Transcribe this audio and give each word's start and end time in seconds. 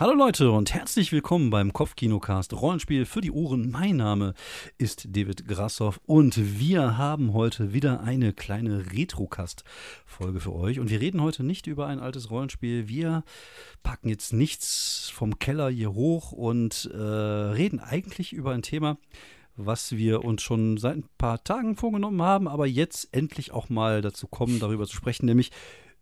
Hallo 0.00 0.14
Leute 0.14 0.50
und 0.50 0.72
herzlich 0.72 1.12
willkommen 1.12 1.50
beim 1.50 1.74
Kopfkinocast 1.74 2.54
Rollenspiel 2.54 3.04
für 3.04 3.20
die 3.20 3.30
Ohren. 3.30 3.70
Mein 3.70 3.96
Name 3.96 4.32
ist 4.78 5.14
David 5.14 5.46
Grassoff 5.46 6.00
und 6.06 6.58
wir 6.58 6.96
haben 6.96 7.34
heute 7.34 7.74
wieder 7.74 8.00
eine 8.00 8.32
kleine 8.32 8.94
Retrocast-Folge 8.94 10.40
für 10.40 10.54
euch. 10.54 10.80
Und 10.80 10.88
wir 10.88 11.02
reden 11.02 11.20
heute 11.20 11.44
nicht 11.44 11.66
über 11.66 11.86
ein 11.86 12.00
altes 12.00 12.30
Rollenspiel. 12.30 12.88
Wir 12.88 13.24
packen 13.82 14.08
jetzt 14.08 14.32
nichts 14.32 15.10
vom 15.12 15.38
Keller 15.38 15.68
hier 15.68 15.92
hoch 15.92 16.32
und 16.32 16.90
äh, 16.94 16.96
reden 16.96 17.78
eigentlich 17.78 18.32
über 18.32 18.52
ein 18.52 18.62
Thema, 18.62 18.96
was 19.54 19.92
wir 19.92 20.24
uns 20.24 20.40
schon 20.40 20.78
seit 20.78 20.96
ein 20.96 21.08
paar 21.18 21.44
Tagen 21.44 21.76
vorgenommen 21.76 22.22
haben, 22.22 22.48
aber 22.48 22.66
jetzt 22.66 23.10
endlich 23.12 23.52
auch 23.52 23.68
mal 23.68 24.00
dazu 24.00 24.28
kommen, 24.28 24.60
darüber 24.60 24.86
zu 24.86 24.96
sprechen, 24.96 25.26
nämlich 25.26 25.50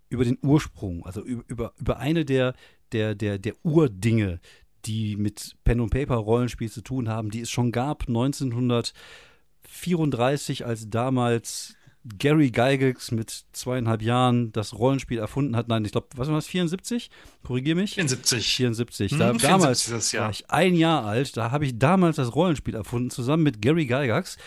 über 0.08 0.24
den 0.24 0.38
Ursprung, 0.42 1.04
also 1.04 1.20
über, 1.20 1.72
über 1.78 1.98
eine 1.98 2.24
der 2.24 2.54
der, 2.92 3.14
der, 3.14 3.38
der 3.38 3.54
Urdinge, 3.62 4.40
die 4.84 5.16
mit 5.16 5.56
Pen 5.64 5.80
und 5.80 5.88
Paper 5.90 6.16
Rollenspiel 6.16 6.70
zu 6.70 6.82
tun 6.82 7.08
haben, 7.08 7.30
die 7.30 7.40
es 7.40 7.50
schon 7.50 7.72
gab 7.72 8.08
1934, 8.08 10.66
als 10.66 10.88
damals 10.88 11.74
Gary 12.16 12.50
Gygax 12.50 13.10
mit 13.10 13.44
zweieinhalb 13.52 14.02
Jahren 14.02 14.52
das 14.52 14.78
Rollenspiel 14.78 15.18
erfunden 15.18 15.56
hat. 15.56 15.68
Nein, 15.68 15.84
ich 15.84 15.92
glaube, 15.92 16.08
was 16.16 16.28
war 16.28 16.36
das, 16.36 16.46
74? 16.46 17.10
Korrigier 17.44 17.74
mich. 17.74 17.94
74. 17.94 18.56
74. 18.56 19.12
Hm, 19.12 19.18
da, 19.18 19.34
74 19.34 19.50
damals 19.50 20.14
war 20.14 20.30
ich 20.30 20.50
ein 20.50 20.74
Jahr 20.74 21.04
alt, 21.04 21.36
da 21.36 21.50
habe 21.50 21.66
ich 21.66 21.78
damals 21.78 22.16
das 22.16 22.34
Rollenspiel 22.34 22.74
erfunden, 22.74 23.10
zusammen 23.10 23.42
mit 23.42 23.60
Gary 23.60 23.86
Gygax. 23.86 24.38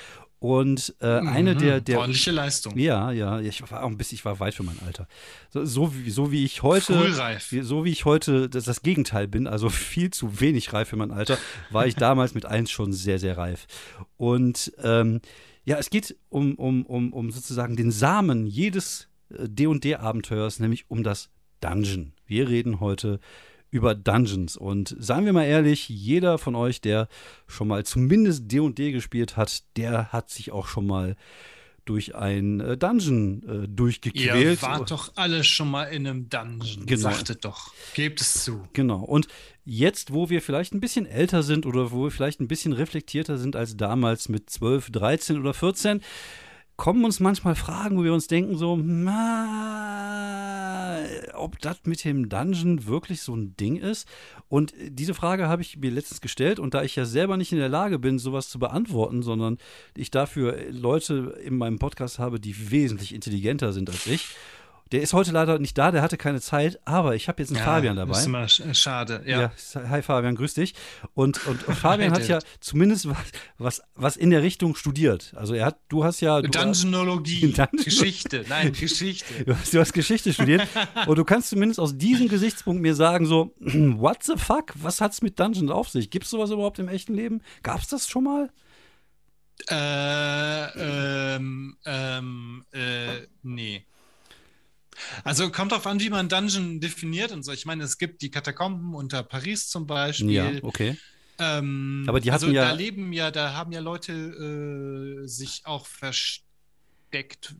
Und 0.41 0.95
äh, 1.01 1.21
mhm, 1.21 1.27
eine 1.27 1.55
der, 1.55 1.81
der 1.81 1.99
ordentliche 1.99 2.31
Leistung. 2.31 2.75
Ja, 2.75 3.11
ja, 3.11 3.39
ich 3.39 3.61
war 3.71 3.83
auch 3.83 3.87
ein 3.87 3.95
bisschen, 3.95 4.15
ich 4.15 4.25
war 4.25 4.39
weit 4.39 4.55
für 4.55 4.63
mein 4.63 4.79
Alter. 4.83 5.07
So, 5.51 5.63
so, 5.65 5.93
wie, 5.93 6.09
so 6.09 6.31
wie 6.31 6.43
ich 6.43 6.63
heute, 6.63 6.97
Frühreif. 6.97 7.53
so 7.61 7.85
wie 7.85 7.91
ich 7.91 8.05
heute 8.05 8.49
das, 8.49 8.63
das, 8.63 8.81
Gegenteil 8.81 9.27
bin, 9.27 9.45
also 9.45 9.69
viel 9.69 10.09
zu 10.09 10.41
wenig 10.41 10.73
reif 10.73 10.89
für 10.89 10.95
mein 10.95 11.11
Alter, 11.11 11.37
war 11.69 11.85
ich 11.85 11.93
damals 11.93 12.33
mit 12.33 12.47
eins 12.47 12.71
schon 12.71 12.91
sehr, 12.91 13.19
sehr 13.19 13.37
reif. 13.37 13.67
Und 14.17 14.73
ähm, 14.81 15.21
ja, 15.63 15.77
es 15.77 15.91
geht 15.91 16.15
um, 16.29 16.55
um, 16.55 16.87
um, 16.87 17.13
um 17.13 17.29
sozusagen 17.29 17.75
den 17.75 17.91
Samen 17.91 18.47
jedes 18.47 19.09
D&D-Abenteuers, 19.29 20.59
nämlich 20.59 20.85
um 20.89 21.03
das 21.03 21.29
Dungeon. 21.59 22.13
Wir 22.25 22.49
reden 22.49 22.79
heute 22.79 23.19
über 23.71 23.95
Dungeons. 23.95 24.57
Und 24.57 24.95
seien 24.99 25.25
wir 25.25 25.33
mal 25.33 25.45
ehrlich, 25.45 25.89
jeder 25.89 26.37
von 26.37 26.55
euch, 26.55 26.81
der 26.81 27.07
schon 27.47 27.69
mal 27.69 27.85
zumindest 27.85 28.51
D&D 28.51 28.91
gespielt 28.91 29.37
hat, 29.37 29.63
der 29.77 30.11
hat 30.11 30.29
sich 30.29 30.51
auch 30.51 30.67
schon 30.67 30.85
mal 30.85 31.15
durch 31.85 32.15
ein 32.15 32.59
äh, 32.59 32.77
Dungeon 32.77 33.43
äh, 33.63 33.67
durchgequält. 33.67 34.61
Ihr 34.61 34.61
wart 34.61 34.91
doch 34.91 35.13
alle 35.15 35.43
schon 35.43 35.71
mal 35.71 35.85
in 35.85 36.05
einem 36.05 36.29
Dungeon, 36.29 36.85
genau. 36.85 37.01
sagtet 37.01 37.43
doch. 37.43 37.73
Gebt 37.95 38.21
es 38.21 38.43
zu. 38.43 38.61
Genau. 38.73 38.99
Und 38.99 39.27
jetzt, 39.65 40.13
wo 40.13 40.29
wir 40.29 40.41
vielleicht 40.41 40.73
ein 40.73 40.79
bisschen 40.79 41.05
älter 41.07 41.41
sind 41.41 41.65
oder 41.65 41.91
wo 41.91 42.03
wir 42.03 42.11
vielleicht 42.11 42.39
ein 42.39 42.47
bisschen 42.47 42.73
reflektierter 42.73 43.37
sind 43.37 43.55
als 43.55 43.77
damals 43.77 44.29
mit 44.29 44.49
12, 44.49 44.91
13 44.91 45.39
oder 45.39 45.53
14, 45.53 46.01
kommen 46.77 47.03
uns 47.03 47.19
manchmal 47.19 47.55
Fragen, 47.55 47.97
wo 47.97 48.03
wir 48.03 48.13
uns 48.13 48.27
denken 48.27 48.57
so, 48.57 48.77
na, 48.77 50.50
ob 51.33 51.59
das 51.59 51.81
mit 51.85 52.03
dem 52.03 52.29
Dungeon 52.29 52.85
wirklich 52.85 53.21
so 53.21 53.35
ein 53.35 53.55
Ding 53.57 53.77
ist. 53.77 54.07
Und 54.47 54.73
diese 54.79 55.13
Frage 55.13 55.47
habe 55.47 55.61
ich 55.61 55.77
mir 55.77 55.91
letztens 55.91 56.21
gestellt 56.21 56.59
und 56.59 56.73
da 56.73 56.83
ich 56.83 56.95
ja 56.95 57.05
selber 57.05 57.37
nicht 57.37 57.51
in 57.51 57.59
der 57.59 57.69
Lage 57.69 57.99
bin, 57.99 58.19
sowas 58.19 58.49
zu 58.49 58.59
beantworten, 58.59 59.21
sondern 59.21 59.57
ich 59.95 60.11
dafür 60.11 60.57
Leute 60.71 61.39
in 61.43 61.57
meinem 61.57 61.79
Podcast 61.79 62.19
habe, 62.19 62.39
die 62.39 62.71
wesentlich 62.71 63.13
intelligenter 63.13 63.73
sind 63.73 63.89
als 63.89 64.07
ich, 64.07 64.35
der 64.91 65.01
ist 65.01 65.13
heute 65.13 65.31
leider 65.31 65.57
nicht 65.57 65.77
da, 65.77 65.91
der 65.91 66.01
hatte 66.01 66.17
keine 66.17 66.41
Zeit, 66.41 66.79
aber 66.85 67.15
ich 67.15 67.29
habe 67.29 67.41
jetzt 67.41 67.49
einen 67.49 67.59
ja, 67.59 67.65
Fabian 67.65 67.95
dabei. 67.95 68.17
Ist 68.17 68.25
immer 68.25 68.47
schade, 68.47 69.23
ja. 69.25 69.41
ja. 69.41 69.89
Hi 69.89 70.01
Fabian, 70.01 70.35
grüß 70.35 70.53
dich. 70.53 70.73
Und, 71.13 71.45
und, 71.47 71.65
und 71.67 71.75
Fabian 71.77 72.11
hat 72.11 72.27
ja 72.27 72.39
zumindest 72.59 73.09
was, 73.09 73.17
was, 73.57 73.81
was 73.95 74.17
in 74.17 74.31
der 74.31 74.43
Richtung 74.43 74.75
studiert. 74.75 75.33
Also 75.35 75.53
er 75.53 75.67
hat, 75.67 75.79
du 75.87 76.03
hast 76.03 76.19
ja. 76.19 76.41
Dungeonologie, 76.41 77.53
Dungeon 77.53 77.83
Geschichte, 77.83 78.45
nein, 78.49 78.73
Geschichte. 78.73 79.25
Du 79.45 79.57
hast, 79.57 79.73
du 79.73 79.79
hast 79.79 79.93
Geschichte 79.93 80.33
studiert 80.33 80.67
und 81.07 81.17
du 81.17 81.23
kannst 81.23 81.49
zumindest 81.49 81.79
aus 81.79 81.97
diesem 81.97 82.27
Gesichtspunkt 82.27 82.81
mir 82.81 82.95
sagen, 82.95 83.25
so, 83.25 83.53
what 83.59 84.23
the 84.23 84.33
fuck, 84.37 84.73
was 84.75 85.01
hat's 85.01 85.21
mit 85.21 85.39
Dungeons 85.39 85.71
auf 85.71 85.89
sich? 85.89 86.09
Gibt 86.09 86.25
es 86.25 86.31
sowas 86.31 86.51
überhaupt 86.51 86.79
im 86.79 86.87
echten 86.87 87.13
Leben? 87.13 87.41
Gab 87.63 87.81
es 87.81 87.87
das 87.87 88.07
schon 88.07 88.25
mal? 88.25 88.49
Äh, 89.69 91.35
ähm, 91.35 91.77
ähm, 91.85 92.65
äh, 92.71 93.27
nee. 93.43 93.85
Also 95.23 95.49
kommt 95.51 95.71
darauf 95.71 95.87
an, 95.87 95.99
wie 95.99 96.09
man 96.09 96.29
Dungeon 96.29 96.79
definiert 96.79 97.31
und 97.31 97.43
so. 97.43 97.51
Ich 97.51 97.65
meine, 97.65 97.83
es 97.83 97.97
gibt 97.97 98.21
die 98.21 98.31
Katakomben 98.31 98.95
unter 98.95 99.23
Paris 99.23 99.69
zum 99.69 99.87
Beispiel. 99.87 100.31
Ja, 100.31 100.51
okay. 100.61 100.97
Ähm, 101.39 102.05
Aber 102.07 102.19
die 102.19 102.31
hatten 102.31 102.45
also 102.45 102.55
ja. 102.55 102.65
Da 102.65 102.71
leben 102.73 103.13
ja, 103.13 103.31
da 103.31 103.53
haben 103.53 103.71
ja 103.71 103.79
Leute 103.79 104.13
äh, 104.13 105.27
sich 105.27 105.61
auch 105.65 105.85
versteckt 105.85 106.50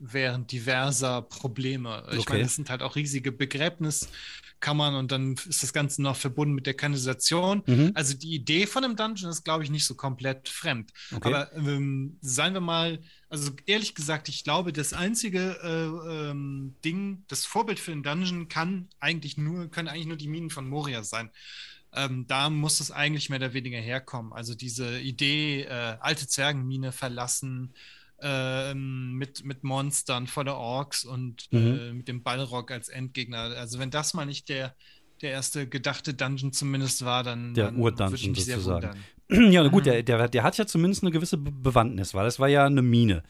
während 0.00 0.52
diverser 0.52 1.22
Probleme. 1.22 2.04
Ich 2.12 2.20
okay. 2.20 2.32
meine, 2.34 2.44
das 2.44 2.56
sind 2.56 2.70
halt 2.70 2.82
auch 2.82 2.96
riesige 2.96 3.32
Begräbniskammern 3.32 4.94
und 4.94 5.12
dann 5.12 5.34
ist 5.48 5.62
das 5.62 5.72
Ganze 5.72 6.02
noch 6.02 6.16
verbunden 6.16 6.54
mit 6.54 6.66
der 6.66 6.74
Kanalisation. 6.74 7.62
Mhm. 7.66 7.92
Also 7.94 8.14
die 8.14 8.34
Idee 8.34 8.66
von 8.66 8.84
einem 8.84 8.96
Dungeon 8.96 9.30
ist, 9.30 9.44
glaube 9.44 9.64
ich, 9.64 9.70
nicht 9.70 9.84
so 9.84 9.94
komplett 9.94 10.48
fremd. 10.48 10.92
Okay. 11.14 11.28
Aber 11.28 11.52
ähm, 11.54 12.18
seien 12.20 12.54
wir 12.54 12.60
mal 12.60 12.98
also 13.32 13.50
ehrlich 13.64 13.94
gesagt, 13.94 14.28
ich 14.28 14.44
glaube, 14.44 14.74
das 14.74 14.92
einzige 14.92 15.56
äh, 15.62 16.30
ähm, 16.30 16.76
Ding, 16.84 17.24
das 17.28 17.46
Vorbild 17.46 17.80
für 17.80 17.90
den 17.90 18.02
Dungeon 18.02 18.48
kann 18.48 18.90
eigentlich 19.00 19.38
nur, 19.38 19.70
können 19.70 19.88
eigentlich 19.88 20.06
nur 20.06 20.18
die 20.18 20.28
Minen 20.28 20.50
von 20.50 20.68
Moria 20.68 21.02
sein. 21.02 21.30
Ähm, 21.94 22.26
da 22.26 22.50
muss 22.50 22.80
es 22.80 22.90
eigentlich 22.90 23.30
mehr 23.30 23.38
oder 23.38 23.54
weniger 23.54 23.78
herkommen. 23.78 24.34
Also 24.34 24.54
diese 24.54 25.00
Idee, 25.00 25.62
äh, 25.62 25.96
alte 26.00 26.28
Zwergenmine 26.28 26.92
verlassen, 26.92 27.72
äh, 28.22 28.74
mit, 28.74 29.44
mit 29.44 29.64
Monstern 29.64 30.26
voller 30.26 30.56
Orks 30.56 31.04
und 31.04 31.48
äh, 31.52 31.56
mhm. 31.56 31.96
mit 31.98 32.08
dem 32.08 32.22
Ballrock 32.22 32.70
als 32.70 32.88
Endgegner. 32.88 33.38
Also 33.38 33.78
wenn 33.78 33.90
das 33.90 34.14
mal 34.14 34.24
nicht 34.24 34.48
der, 34.48 34.74
der 35.20 35.32
erste 35.32 35.68
gedachte 35.68 36.14
Dungeon 36.14 36.52
zumindest 36.52 37.04
war, 37.04 37.22
dann, 37.22 37.54
der 37.54 37.74
Urdungeon 37.74 38.34
sozusagen. 38.34 38.98
Ja, 39.32 39.66
gut, 39.68 39.86
der, 39.86 40.02
der, 40.02 40.28
der 40.28 40.42
hat 40.42 40.58
ja 40.58 40.66
zumindest 40.66 41.02
eine 41.02 41.10
gewisse 41.10 41.38
Bewandtnis, 41.38 42.12
weil 42.12 42.26
es 42.26 42.38
war 42.38 42.48
ja 42.48 42.66
eine 42.66 42.82
Mine. 42.82 43.22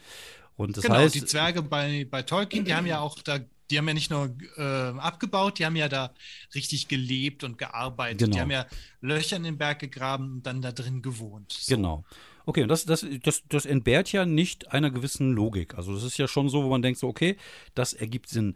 Und 0.57 0.75
das 0.75 0.83
genau, 0.83 0.95
heißt, 0.95 1.15
die 1.15 1.23
Zwerge 1.23 1.61
bei, 1.61 2.05
bei 2.09 2.23
Tolkien, 2.23 2.65
die 2.65 2.75
haben 2.75 2.85
ja 2.85 2.99
auch 2.99 3.19
da, 3.19 3.39
die 3.71 3.77
haben 3.77 3.87
ja 3.87 3.93
nicht 3.93 4.11
nur 4.11 4.35
äh, 4.57 4.61
abgebaut, 4.61 5.59
die 5.59 5.65
haben 5.65 5.77
ja 5.77 5.87
da 5.87 6.13
richtig 6.53 6.89
gelebt 6.89 7.45
und 7.45 7.57
gearbeitet. 7.57 8.19
Genau. 8.19 8.33
Die 8.33 8.41
haben 8.41 8.51
ja 8.51 8.65
Löcher 8.99 9.37
in 9.37 9.43
den 9.43 9.57
Berg 9.57 9.79
gegraben 9.79 10.33
und 10.33 10.45
dann 10.45 10.61
da 10.61 10.73
drin 10.73 11.01
gewohnt. 11.01 11.53
So. 11.53 11.75
Genau. 11.75 12.03
Okay, 12.45 12.63
und 12.63 12.69
das, 12.69 12.85
das, 12.85 13.05
das, 13.23 13.43
das 13.47 13.65
entbehrt 13.65 14.11
ja 14.11 14.25
nicht 14.25 14.71
einer 14.71 14.91
gewissen 14.91 15.33
Logik. 15.33 15.75
Also 15.75 15.93
das 15.93 16.03
ist 16.03 16.17
ja 16.17 16.27
schon 16.27 16.49
so, 16.49 16.63
wo 16.63 16.69
man 16.69 16.81
denkt, 16.81 16.99
so, 16.99 17.07
okay, 17.07 17.37
das 17.75 17.93
ergibt 17.93 18.29
Sinn. 18.29 18.55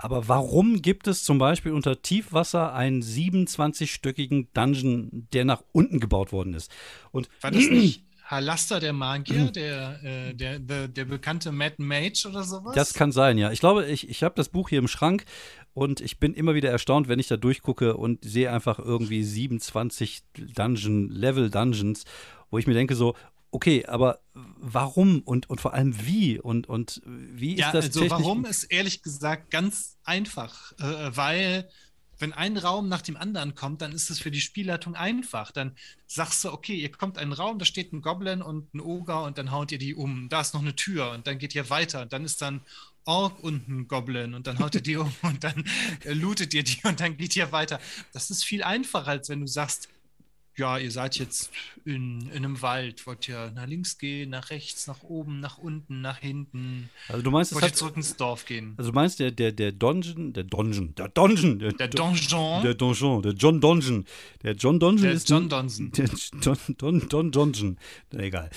Aber 0.00 0.28
warum 0.28 0.80
gibt 0.80 1.08
es 1.08 1.24
zum 1.24 1.38
Beispiel 1.38 1.72
unter 1.72 2.00
Tiefwasser 2.02 2.72
einen 2.72 3.02
27-stöckigen 3.02 4.46
Dungeon, 4.54 5.26
der 5.32 5.44
nach 5.44 5.62
unten 5.72 5.98
gebaut 5.98 6.32
worden 6.32 6.54
ist? 6.54 6.70
Und 7.10 7.28
War 7.40 7.50
das 7.50 7.64
nicht 7.70 8.04
Halaster 8.28 8.78
der 8.78 8.92
Magier, 8.92 9.50
der, 9.52 10.00
äh, 10.04 10.34
der, 10.34 10.58
der, 10.58 10.86
der, 10.86 11.04
bekannte 11.04 11.50
Mad 11.50 11.76
Mage 11.78 12.26
oder 12.28 12.44
sowas? 12.44 12.74
Das 12.74 12.94
kann 12.94 13.10
sein, 13.10 13.38
ja. 13.38 13.50
Ich 13.50 13.60
glaube, 13.60 13.86
ich, 13.86 14.08
ich 14.08 14.22
habe 14.22 14.34
das 14.36 14.50
Buch 14.50 14.68
hier 14.68 14.78
im 14.78 14.88
Schrank 14.88 15.24
und 15.74 16.00
ich 16.00 16.18
bin 16.18 16.34
immer 16.34 16.54
wieder 16.54 16.70
erstaunt, 16.70 17.08
wenn 17.08 17.18
ich 17.18 17.28
da 17.28 17.36
durchgucke 17.36 17.96
und 17.96 18.22
sehe 18.24 18.52
einfach 18.52 18.78
irgendwie 18.78 19.24
27 19.24 20.22
Dungeon, 20.54 21.08
Level 21.08 21.50
Dungeons, 21.50 22.04
wo 22.50 22.58
ich 22.58 22.66
mir 22.66 22.74
denke 22.74 22.94
so, 22.94 23.14
okay, 23.50 23.86
aber 23.86 24.20
warum 24.34 25.20
und, 25.20 25.48
und 25.48 25.60
vor 25.60 25.74
allem 25.74 25.94
wie 26.06 26.38
und, 26.38 26.68
und 26.68 27.02
wie 27.04 27.54
ist 27.54 27.60
ja, 27.60 27.72
das 27.72 27.86
also 27.86 28.10
warum 28.10 28.44
ist 28.44 28.64
ehrlich 28.64 29.02
gesagt 29.02 29.50
ganz 29.50 29.96
einfach, 30.04 30.72
äh, 30.78 31.16
weil 31.16 31.68
wenn 32.18 32.32
ein 32.32 32.56
Raum 32.56 32.88
nach 32.88 33.02
dem 33.02 33.16
anderen 33.16 33.54
kommt, 33.54 33.80
dann 33.80 33.92
ist 33.92 34.10
es 34.10 34.18
für 34.18 34.30
die 34.30 34.40
Spielleitung 34.40 34.96
einfach. 34.96 35.52
Dann 35.52 35.76
sagst 36.06 36.44
du, 36.44 36.52
okay, 36.52 36.74
ihr 36.74 36.90
kommt 36.90 37.16
einen 37.16 37.32
Raum, 37.32 37.58
da 37.58 37.64
steht 37.64 37.92
ein 37.92 38.02
Goblin 38.02 38.42
und 38.42 38.74
ein 38.74 38.80
Ogre 38.80 39.22
und 39.22 39.38
dann 39.38 39.52
haut 39.52 39.70
ihr 39.70 39.78
die 39.78 39.94
um. 39.94 40.28
Da 40.28 40.40
ist 40.40 40.52
noch 40.54 40.60
eine 40.60 40.74
Tür 40.74 41.12
und 41.12 41.26
dann 41.26 41.38
geht 41.38 41.54
ihr 41.54 41.70
weiter. 41.70 42.06
Dann 42.06 42.24
ist 42.24 42.42
dann 42.42 42.60
Ork 43.04 43.42
und 43.42 43.68
ein 43.68 43.88
Goblin 43.88 44.34
und 44.34 44.46
dann 44.46 44.58
haut 44.58 44.74
ihr 44.74 44.80
die 44.80 44.96
um 44.98 45.12
und 45.22 45.44
dann 45.44 45.64
äh, 46.04 46.12
lootet 46.12 46.54
ihr 46.54 46.64
die 46.64 46.80
und 46.84 47.00
dann 47.00 47.16
geht 47.16 47.36
ihr 47.36 47.52
weiter. 47.52 47.80
Das 48.12 48.30
ist 48.30 48.44
viel 48.44 48.62
einfacher, 48.62 49.08
als 49.08 49.28
wenn 49.28 49.40
du 49.40 49.46
sagst, 49.46 49.88
ja, 50.58 50.78
ihr 50.78 50.90
seid 50.90 51.18
jetzt 51.18 51.50
in, 51.84 52.28
in 52.28 52.44
einem 52.44 52.60
Wald, 52.60 53.06
wollt 53.06 53.28
ihr 53.28 53.50
nach 53.54 53.66
links 53.66 53.98
gehen, 53.98 54.30
nach 54.30 54.50
rechts, 54.50 54.86
nach 54.86 55.02
oben, 55.02 55.40
nach 55.40 55.58
unten, 55.58 56.00
nach 56.00 56.18
hinten. 56.18 56.90
Also 57.08 57.22
du 57.22 57.30
meinst, 57.30 57.54
wollt 57.54 57.64
ihr 57.64 57.72
zurück 57.72 57.96
ins 57.96 58.16
Dorf 58.16 58.44
gehen. 58.44 58.74
Also 58.76 58.90
du 58.90 58.94
meinst, 58.94 59.20
der, 59.20 59.30
der, 59.30 59.52
der 59.52 59.72
Donjon, 59.72 60.32
der 60.32 60.44
Donjon, 60.44 60.94
der 60.94 61.08
Donjon, 61.08 61.58
der, 61.58 61.72
der 61.72 61.88
Donjon, 61.88 62.62
der 62.62 62.74
Donjon, 62.74 63.22
der 63.22 63.32
John 63.32 63.60
Donjon, 63.60 64.04
der 64.42 64.52
John 64.54 64.78
Donjon 64.80 65.02
der 65.02 65.12
ist 65.12 65.28
John 65.28 65.48
Donjon, 65.48 65.92
der 65.96 66.10
John 66.42 66.58
Don 66.76 67.08
Don 67.08 67.32
Donjon, 67.32 67.78
egal. 68.12 68.50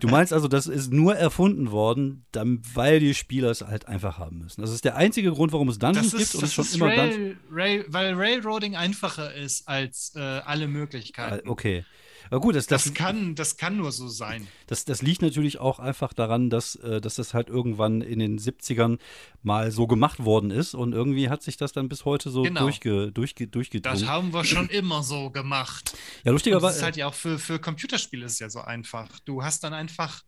Du 0.00 0.08
meinst 0.08 0.32
also, 0.32 0.48
das 0.48 0.66
ist 0.66 0.92
nur 0.92 1.14
erfunden 1.16 1.70
worden, 1.70 2.26
weil 2.74 3.00
die 3.00 3.14
Spieler 3.14 3.50
es 3.50 3.62
halt 3.62 3.88
einfach 3.88 4.18
haben 4.18 4.38
müssen. 4.38 4.60
Das 4.60 4.70
ist 4.70 4.84
der 4.84 4.96
einzige 4.96 5.32
Grund, 5.32 5.52
warum 5.52 5.68
es 5.68 5.78
Dungeons 5.78 6.12
ist, 6.12 6.32
gibt 6.32 6.34
und 6.34 6.44
es 6.44 6.54
schon 6.54 6.66
immer 6.74 6.86
Rail, 6.88 7.36
Rail, 7.50 7.84
weil 7.88 8.14
Railroading 8.14 8.76
einfacher 8.76 9.34
ist 9.34 9.68
als 9.68 10.12
äh, 10.14 10.20
alle 10.20 10.68
Möglichkeiten. 10.68 11.27
Ah, 11.32 11.38
okay. 11.46 11.84
Aber 12.30 12.40
gut, 12.40 12.56
das, 12.56 12.66
das, 12.66 12.84
das, 12.84 12.94
kann, 12.94 13.34
das 13.34 13.56
kann 13.56 13.76
nur 13.76 13.92
so 13.92 14.08
sein. 14.08 14.46
Das, 14.66 14.84
das 14.84 15.02
liegt 15.02 15.22
natürlich 15.22 15.58
auch 15.58 15.78
einfach 15.78 16.12
daran, 16.12 16.50
dass, 16.50 16.76
äh, 16.76 17.00
dass 17.00 17.14
das 17.14 17.32
halt 17.32 17.48
irgendwann 17.48 18.02
in 18.02 18.18
den 18.18 18.38
70ern 18.38 18.98
mal 19.42 19.70
so 19.70 19.86
gemacht 19.86 20.24
worden 20.24 20.50
ist 20.50 20.74
und 20.74 20.92
irgendwie 20.92 21.30
hat 21.30 21.42
sich 21.42 21.56
das 21.56 21.72
dann 21.72 21.88
bis 21.88 22.04
heute 22.04 22.30
so 22.30 22.42
genau. 22.42 22.60
durchge, 22.60 23.12
durchge, 23.12 23.46
durchgedrungen. 23.46 24.00
Das 24.00 24.08
haben 24.08 24.32
wir 24.32 24.44
schon 24.44 24.68
immer 24.68 25.02
so 25.02 25.30
gemacht. 25.30 25.96
Ja, 26.24 26.32
lustigerweise. 26.32 26.66
Das 26.66 26.76
ist 26.76 26.82
halt 26.82 26.96
ja 26.96 27.06
auch 27.06 27.14
für, 27.14 27.38
für 27.38 27.58
Computerspiele 27.58 28.26
ist 28.26 28.40
ja 28.40 28.50
so 28.50 28.60
einfach. 28.60 29.08
Du 29.20 29.42
hast 29.42 29.64
dann 29.64 29.72
einfach 29.72 30.22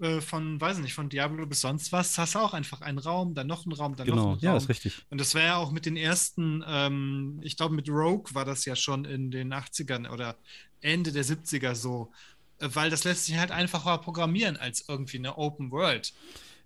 äh, 0.00 0.20
von, 0.20 0.60
weiß 0.60 0.78
nicht, 0.78 0.94
von 0.94 1.08
Diablo 1.08 1.46
bis 1.46 1.60
sonst 1.60 1.92
was, 1.92 2.18
hast 2.18 2.34
du 2.34 2.40
auch 2.40 2.52
einfach 2.52 2.80
einen 2.80 2.98
Raum, 2.98 3.34
dann 3.34 3.46
noch 3.46 3.64
einen 3.64 3.72
Raum, 3.72 3.94
dann 3.94 4.06
genau. 4.06 4.16
noch 4.16 4.22
einen 4.24 4.32
Raum. 4.34 4.44
Ja, 4.44 4.56
ist 4.56 4.68
richtig. 4.68 5.04
Und 5.10 5.20
das 5.20 5.34
wäre 5.34 5.46
ja 5.46 5.56
auch 5.56 5.70
mit 5.70 5.86
den 5.86 5.96
ersten, 5.96 6.64
ähm, 6.66 7.40
ich 7.42 7.56
glaube, 7.56 7.74
mit 7.74 7.88
Rogue 7.88 8.34
war 8.34 8.44
das 8.44 8.64
ja 8.64 8.74
schon 8.74 9.04
in 9.04 9.30
den 9.30 9.54
80ern 9.54 10.10
oder 10.10 10.36
Ende 10.80 11.12
der 11.12 11.24
70er 11.24 11.74
so, 11.74 12.10
äh, 12.58 12.68
weil 12.72 12.90
das 12.90 13.04
lässt 13.04 13.26
sich 13.26 13.36
halt 13.38 13.52
einfacher 13.52 13.98
programmieren 13.98 14.56
als 14.56 14.84
irgendwie 14.88 15.18
eine 15.18 15.38
Open 15.38 15.70
World. 15.70 16.12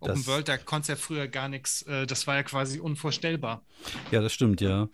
Open 0.01 0.15
das, 0.15 0.27
World, 0.27 0.49
da 0.49 0.57
konnte 0.57 0.93
ja 0.93 0.97
früher 0.97 1.29
gar 1.29 1.49
nichts, 1.49 1.83
äh, 1.83 2.07
das 2.07 2.27
war 2.27 2.37
ja 2.37 2.43
quasi 2.45 2.79
unvorstellbar. 2.79 3.63
Ja, 4.11 4.23
das 4.23 4.33
stimmt, 4.33 4.61
ja. 4.61 4.89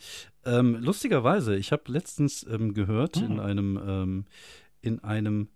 Ähm, 0.45 0.77
lustigerweise, 0.81 1.57
ich 1.57 1.73
habe 1.73 1.85
letztens 1.87 2.45
ähm, 2.51 2.75
gehört 2.75 3.17
hm. 3.17 3.25
in 3.25 3.41
einem, 3.41 3.81
ähm, 3.87 4.25
in 4.81 5.05
einem 5.05 5.49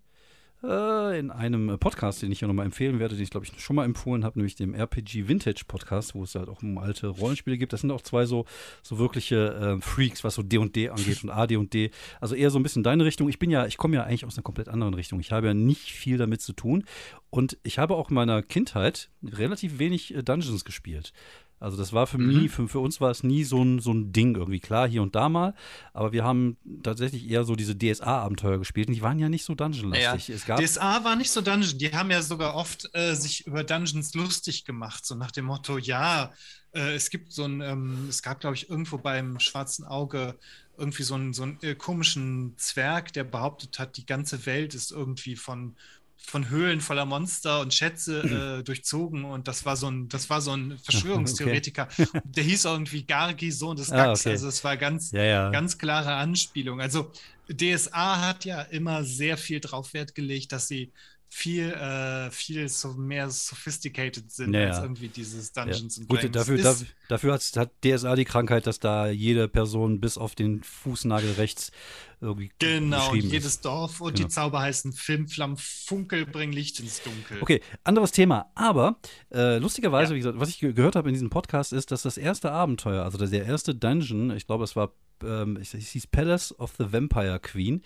in 0.61 1.31
einem 1.31 1.79
Podcast, 1.79 2.21
den 2.21 2.33
ich 2.33 2.41
ja 2.41 2.47
nochmal 2.47 2.65
empfehlen 2.65 2.99
werde, 2.99 3.15
den 3.15 3.23
ich 3.23 3.29
glaube 3.29 3.45
ich 3.45 3.61
schon 3.61 3.77
mal 3.77 3.85
empfohlen 3.85 4.25
habe, 4.25 4.39
nämlich 4.39 4.55
dem 4.55 4.73
RPG 4.73 5.29
Vintage 5.29 5.63
Podcast, 5.65 6.15
wo 6.15 6.23
es 6.23 6.35
halt 6.35 6.49
auch 6.49 6.61
um 6.61 6.77
alte 6.77 7.07
Rollenspiele 7.07 7.57
gibt. 7.57 7.71
Das 7.71 7.81
sind 7.81 7.91
auch 7.91 8.01
zwei 8.01 8.25
so, 8.25 8.45
so 8.83 8.99
wirkliche 8.99 9.77
äh, 9.77 9.81
Freaks, 9.81 10.25
was 10.25 10.35
so 10.35 10.43
D&D 10.43 10.89
angeht 10.89 11.23
und 11.23 11.29
AD&D. 11.29 11.91
Also 12.19 12.35
eher 12.35 12.51
so 12.51 12.59
ein 12.59 12.63
bisschen 12.63 12.83
deine 12.83 13.05
Richtung. 13.05 13.29
Ich 13.29 13.39
bin 13.39 13.49
ja, 13.49 13.67
ich 13.67 13.77
komme 13.77 13.95
ja 13.95 14.03
eigentlich 14.03 14.25
aus 14.25 14.35
einer 14.35 14.43
komplett 14.43 14.67
anderen 14.67 14.93
Richtung. 14.93 15.21
Ich 15.21 15.31
habe 15.31 15.47
ja 15.47 15.53
nicht 15.53 15.93
viel 15.93 16.17
damit 16.17 16.41
zu 16.41 16.51
tun 16.51 16.83
und 17.29 17.57
ich 17.63 17.79
habe 17.79 17.95
auch 17.95 18.09
in 18.09 18.15
meiner 18.15 18.41
Kindheit 18.43 19.09
relativ 19.23 19.79
wenig 19.79 20.13
äh, 20.13 20.23
Dungeons 20.23 20.65
gespielt. 20.65 21.13
Also 21.59 21.77
das 21.77 21.93
war 21.93 22.07
für 22.07 22.17
mhm. 22.17 22.43
mich, 22.43 22.51
für, 22.51 22.67
für 22.67 22.79
uns 22.79 23.01
war 23.01 23.11
es 23.11 23.23
nie 23.23 23.43
so 23.43 23.61
ein, 23.63 23.79
so 23.79 23.91
ein 23.91 24.11
Ding 24.11 24.35
irgendwie. 24.35 24.59
Klar, 24.59 24.87
hier 24.87 25.01
und 25.01 25.15
da 25.15 25.29
mal, 25.29 25.53
aber 25.93 26.11
wir 26.11 26.23
haben 26.23 26.57
tatsächlich 26.83 27.29
eher 27.29 27.43
so 27.43 27.55
diese 27.55 27.77
DSA-Abenteuer 27.77 28.57
gespielt 28.57 28.87
und 28.87 28.93
die 28.93 29.01
waren 29.01 29.19
ja 29.19 29.29
nicht 29.29 29.43
so 29.43 29.55
dungeonlastig. 29.55 30.45
Ja, 30.47 30.57
DSA 30.57 31.03
war 31.03 31.15
nicht 31.15 31.31
so 31.31 31.41
Dungeon, 31.41 31.77
die 31.77 31.91
haben 31.93 32.11
ja 32.11 32.21
sogar 32.21 32.55
oft 32.55 32.89
äh, 32.93 33.13
sich 33.13 33.45
über 33.45 33.63
Dungeons 33.63 34.13
lustig 34.13 34.65
gemacht, 34.65 35.05
so 35.05 35.15
nach 35.15 35.31
dem 35.31 35.45
Motto, 35.45 35.77
ja, 35.77 36.31
äh, 36.73 36.95
es 36.95 37.09
gibt 37.09 37.33
so 37.33 37.43
ein, 37.45 37.61
ähm, 37.61 38.07
es 38.09 38.21
gab 38.21 38.39
glaube 38.39 38.55
ich 38.55 38.69
irgendwo 38.69 38.97
beim 38.97 39.39
Schwarzen 39.39 39.85
Auge 39.85 40.35
irgendwie 40.77 41.03
so 41.03 41.15
einen, 41.15 41.33
so 41.33 41.43
einen 41.43 41.57
äh, 41.61 41.75
komischen 41.75 42.53
Zwerg, 42.57 43.11
der 43.13 43.25
behauptet 43.25 43.79
hat, 43.79 43.97
die 43.97 44.05
ganze 44.05 44.45
Welt 44.45 44.73
ist 44.73 44.91
irgendwie 44.91 45.35
von 45.35 45.75
von 46.21 46.49
Höhlen 46.49 46.79
voller 46.81 47.05
Monster 47.05 47.61
und 47.61 47.73
Schätze 47.73 48.59
äh, 48.59 48.63
durchzogen 48.63 49.25
und 49.25 49.47
das 49.47 49.65
war 49.65 49.75
so 49.75 49.87
ein, 49.87 50.09
das 50.09 50.29
war 50.29 50.41
so 50.41 50.51
ein 50.51 50.77
Verschwörungstheoretiker. 50.77 51.87
Okay. 51.97 52.21
Der 52.23 52.43
hieß 52.43 52.65
irgendwie 52.65 53.03
Gargi, 53.03 53.51
Sohn 53.51 53.75
des 53.75 53.89
Gax. 53.89 54.01
Ah, 54.01 54.11
okay. 54.11 54.29
Also 54.31 54.47
es 54.47 54.63
war 54.63 54.77
ganz, 54.77 55.11
ja, 55.11 55.23
ja. 55.23 55.49
ganz 55.49 55.77
klare 55.77 56.13
Anspielung. 56.13 56.81
Also 56.81 57.11
DSA 57.51 58.21
hat 58.27 58.45
ja 58.45 58.61
immer 58.61 59.03
sehr 59.03 59.37
viel 59.37 59.59
drauf 59.59 59.93
Wert 59.93 60.13
gelegt, 60.13 60.51
dass 60.51 60.67
sie 60.67 60.91
viel, 61.29 61.71
äh, 61.71 62.31
viel 62.31 62.67
so 62.69 62.93
mehr 62.93 63.29
sophisticated 63.29 64.31
sind 64.31 64.53
ja, 64.53 64.67
als 64.67 64.79
irgendwie 64.79 65.09
dieses 65.09 65.51
Dungeons 65.51 65.97
ja. 65.97 66.05
Gut, 66.05 66.35
dafür, 66.35 66.57
dafür, 66.57 66.87
dafür 67.07 67.33
hat, 67.33 67.43
hat, 67.55 67.71
DSA 67.83 68.15
die 68.15 68.25
Krankheit, 68.25 68.65
dass 68.65 68.79
da 68.79 69.07
jede 69.07 69.47
Person 69.47 69.99
bis 69.99 70.17
auf 70.17 70.33
den 70.33 70.63
Fußnagel 70.63 71.33
rechts 71.33 71.71
irgendwie 72.21 72.51
Genau, 72.59 73.13
jedes 73.13 73.45
ist. 73.45 73.65
Dorf 73.65 74.01
und 74.01 74.15
genau. 74.15 74.27
die 74.27 74.33
Zauber 74.33 74.59
heißen 74.59 74.93
Filmflamm, 74.93 75.57
Funkel, 75.57 76.25
bring 76.25 76.51
Licht 76.51 76.79
ins 76.79 77.01
Dunkel. 77.01 77.41
Okay, 77.41 77.61
anderes 77.83 78.11
Thema. 78.11 78.51
Aber 78.55 78.97
äh, 79.31 79.57
lustigerweise, 79.57 80.11
ja. 80.11 80.15
wie 80.15 80.19
gesagt, 80.19 80.39
was 80.39 80.49
ich 80.49 80.59
gehört 80.59 80.95
habe 80.95 81.09
in 81.09 81.13
diesem 81.13 81.29
Podcast 81.29 81.73
ist, 81.73 81.91
dass 81.91 82.01
das 82.01 82.17
erste 82.17 82.51
Abenteuer, 82.51 83.03
also 83.03 83.17
der 83.17 83.45
erste 83.45 83.75
Dungeon, 83.75 84.31
ich 84.31 84.47
glaube, 84.47 84.63
es 84.63 84.75
war 84.75 84.93
ähm, 85.23 85.57
es 85.57 85.71
hieß 85.71 86.07
Palace 86.07 86.57
of 86.59 86.73
the 86.77 86.91
Vampire 86.91 87.39
Queen, 87.39 87.81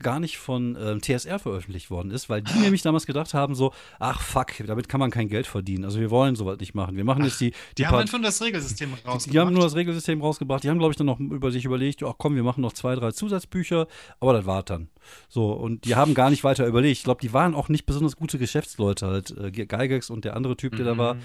gar 0.00 0.20
nicht 0.20 0.38
von 0.38 0.76
ähm, 0.80 1.00
TSR 1.00 1.38
veröffentlicht 1.38 1.90
worden 1.90 2.10
ist, 2.10 2.28
weil 2.28 2.42
die 2.42 2.52
nämlich 2.58 2.82
damals 2.82 3.06
gedacht 3.06 3.34
haben, 3.34 3.54
so, 3.54 3.72
ach 3.98 4.20
fuck, 4.20 4.52
damit 4.66 4.88
kann 4.88 5.00
man 5.00 5.10
kein 5.10 5.28
Geld 5.28 5.46
verdienen. 5.46 5.84
Also 5.84 6.00
wir 6.00 6.10
wollen 6.10 6.36
sowas 6.36 6.58
nicht 6.58 6.74
machen. 6.74 6.96
Wir 6.96 7.04
machen 7.04 7.22
ach, 7.22 7.26
jetzt 7.26 7.40
die. 7.40 7.50
Die, 7.50 7.56
die 7.78 7.86
haben 7.86 7.98
einfach 7.98 8.20
das 8.20 8.42
Regelsystem 8.42 8.90
rausgebracht. 8.92 9.26
Die, 9.26 9.30
die, 9.30 9.38
haben 9.38 9.52
nur 9.52 9.62
das 9.62 9.74
Regelsystem 9.74 10.20
rausgebracht. 10.20 10.64
Die 10.64 10.70
haben, 10.70 10.78
glaube 10.78 10.92
ich, 10.92 10.96
dann 10.96 11.06
noch 11.06 11.20
über 11.20 11.50
sich 11.50 11.64
überlegt, 11.64 12.02
ach 12.02 12.14
komm, 12.18 12.36
wir 12.36 12.42
machen 12.42 12.60
noch 12.60 12.72
zwei, 12.72 12.94
drei 12.94 13.12
Zusatzbücher, 13.12 13.73
aber 14.20 14.32
das 14.32 14.46
war 14.46 14.62
dann. 14.62 14.88
So, 15.28 15.52
und 15.52 15.84
die 15.84 15.96
haben 15.96 16.14
gar 16.14 16.30
nicht 16.30 16.44
weiter 16.44 16.66
überlegt. 16.66 16.98
Ich 16.98 17.04
glaube, 17.04 17.20
die 17.20 17.32
waren 17.32 17.54
auch 17.54 17.68
nicht 17.68 17.86
besonders 17.86 18.16
gute 18.16 18.38
Geschäftsleute 18.38 19.06
halt. 19.06 19.30
Äh, 19.36 19.50
Geigex 19.50 20.10
und 20.10 20.24
der 20.24 20.36
andere 20.36 20.56
Typ, 20.56 20.76
der 20.76 20.86
mhm. 20.86 20.98
da 20.98 20.98
war, 20.98 21.16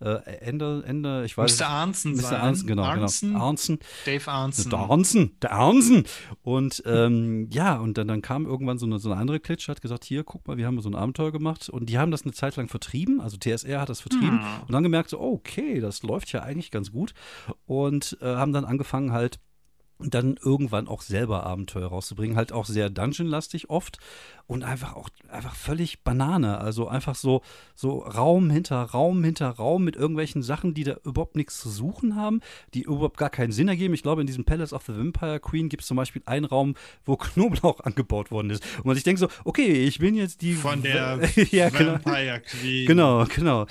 äh, 0.00 0.30
Ende, 0.40 0.82
Ende, 0.86 1.24
ich 1.24 1.36
weiß 1.36 1.58
Mr. 1.58 1.66
Arnson 1.66 2.12
Mr. 2.12 2.40
Arnson, 2.40 2.66
genau, 2.66 2.82
genau. 2.82 3.02
Arnson, 3.02 3.32
genau. 3.32 3.44
Arnson. 3.44 3.78
Dave 4.04 4.30
Arnson. 4.30 4.70
Der 4.70 4.78
Arnson, 4.78 5.30
der 5.42 5.52
Arnson. 5.52 6.04
Und 6.42 6.82
ähm, 6.86 7.48
ja, 7.50 7.76
und 7.76 7.98
dann, 7.98 8.08
dann 8.08 8.22
kam 8.22 8.46
irgendwann 8.46 8.78
so 8.78 8.86
eine, 8.86 8.98
so 8.98 9.10
eine 9.10 9.20
andere 9.20 9.40
Klitsche, 9.40 9.70
hat 9.70 9.82
gesagt, 9.82 10.04
hier, 10.04 10.24
guck 10.24 10.46
mal, 10.46 10.56
wir 10.56 10.66
haben 10.66 10.80
so 10.80 10.88
ein 10.88 10.94
Abenteuer 10.94 11.32
gemacht. 11.32 11.68
Und 11.68 11.88
die 11.88 11.98
haben 11.98 12.10
das 12.10 12.22
eine 12.22 12.32
Zeit 12.32 12.56
lang 12.56 12.68
vertrieben, 12.68 13.20
also 13.20 13.36
TSR 13.36 13.80
hat 13.80 13.88
das 13.88 14.00
vertrieben. 14.00 14.40
Hm. 14.40 14.62
Und 14.66 14.72
dann 14.72 14.82
gemerkt 14.82 15.10
so, 15.10 15.20
okay, 15.20 15.80
das 15.80 16.02
läuft 16.02 16.32
ja 16.32 16.42
eigentlich 16.42 16.70
ganz 16.70 16.92
gut. 16.92 17.14
Und 17.66 18.16
äh, 18.20 18.26
haben 18.26 18.52
dann 18.52 18.64
angefangen 18.64 19.12
halt 19.12 19.40
und 19.98 20.14
dann 20.14 20.36
irgendwann 20.42 20.88
auch 20.88 21.02
selber 21.02 21.44
Abenteuer 21.44 21.88
rauszubringen, 21.88 22.36
halt 22.36 22.52
auch 22.52 22.66
sehr 22.66 22.88
Dungeon-lastig 22.88 23.68
oft 23.68 23.98
und 24.46 24.62
einfach 24.62 24.94
auch 24.94 25.10
einfach 25.28 25.54
völlig 25.54 26.04
Banane, 26.04 26.58
also 26.58 26.88
einfach 26.88 27.14
so 27.14 27.42
so 27.74 27.98
Raum 27.98 28.48
hinter 28.50 28.80
Raum 28.82 29.22
hinter 29.24 29.50
Raum 29.50 29.84
mit 29.84 29.96
irgendwelchen 29.96 30.42
Sachen, 30.42 30.72
die 30.72 30.84
da 30.84 30.96
überhaupt 31.04 31.36
nichts 31.36 31.58
zu 31.58 31.68
suchen 31.68 32.16
haben, 32.16 32.40
die 32.74 32.82
überhaupt 32.82 33.18
gar 33.18 33.30
keinen 33.30 33.52
Sinn 33.52 33.68
ergeben. 33.68 33.92
Ich 33.92 34.02
glaube, 34.02 34.20
in 34.20 34.26
diesem 34.26 34.44
Palace 34.44 34.72
of 34.72 34.84
the 34.86 34.96
Vampire 34.96 35.40
Queen 35.40 35.68
gibt 35.68 35.82
es 35.82 35.88
zum 35.88 35.96
Beispiel 35.96 36.22
einen 36.26 36.44
Raum, 36.44 36.74
wo 37.04 37.16
Knoblauch 37.16 37.80
angebaut 37.80 38.30
worden 38.30 38.50
ist 38.50 38.64
und 38.78 38.86
man 38.86 38.94
sich 38.94 39.04
denkt 39.04 39.20
so, 39.20 39.28
okay, 39.44 39.84
ich 39.84 39.98
bin 39.98 40.14
jetzt 40.14 40.42
die 40.42 40.54
von 40.54 40.82
der 40.82 41.20
ja, 41.50 41.68
genau. 41.70 41.92
Vampire 41.94 42.40
Queen. 42.40 42.86
Genau, 42.86 43.24
genau. 43.26 43.66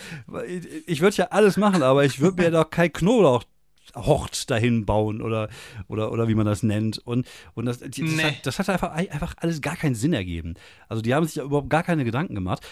Ich 0.85 1.01
würde 1.01 1.15
ja 1.15 1.25
alles 1.29 1.57
machen, 1.57 1.83
aber 1.83 2.05
ich 2.05 2.19
würde 2.19 2.43
mir 2.43 2.51
doch 2.51 2.69
kein 2.69 2.91
Knoblauch 2.91 3.43
Hort 3.95 4.49
dahin 4.49 4.85
bauen 4.85 5.21
oder, 5.21 5.49
oder, 5.87 6.11
oder 6.11 6.27
wie 6.27 6.35
man 6.35 6.45
das 6.45 6.63
nennt. 6.63 6.99
Und, 6.99 7.27
und 7.53 7.65
das, 7.65 7.79
das, 7.79 7.97
nee. 7.97 8.23
hat, 8.23 8.45
das 8.45 8.59
hat 8.59 8.69
einfach, 8.69 8.91
einfach 8.91 9.35
alles 9.37 9.61
gar 9.61 9.75
keinen 9.75 9.95
Sinn 9.95 10.13
ergeben. 10.13 10.55
Also 10.89 11.01
die 11.01 11.13
haben 11.13 11.25
sich 11.25 11.37
überhaupt 11.37 11.69
gar 11.69 11.83
keine 11.83 12.05
Gedanken 12.05 12.35
gemacht. 12.35 12.65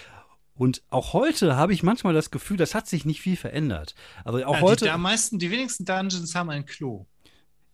Und 0.55 0.83
auch 0.89 1.13
heute 1.13 1.57
habe 1.57 1.73
ich 1.73 1.83
manchmal 1.83 2.13
das 2.13 2.31
Gefühl, 2.31 2.57
das 2.57 2.75
hat 2.75 2.87
sich 2.87 3.03
nicht 3.03 3.21
viel 3.21 3.35
verändert. 3.35 3.93
Also 4.23 4.43
auch 4.45 4.55
ja, 4.55 4.61
heute. 4.61 4.85
Die, 4.85 4.91
die 4.91 4.97
meisten, 4.97 5.39
die 5.39 5.51
wenigsten 5.51 5.83
Dungeons 5.83 6.33
haben 6.33 6.49
ein 6.49 6.65
Klo. 6.65 7.05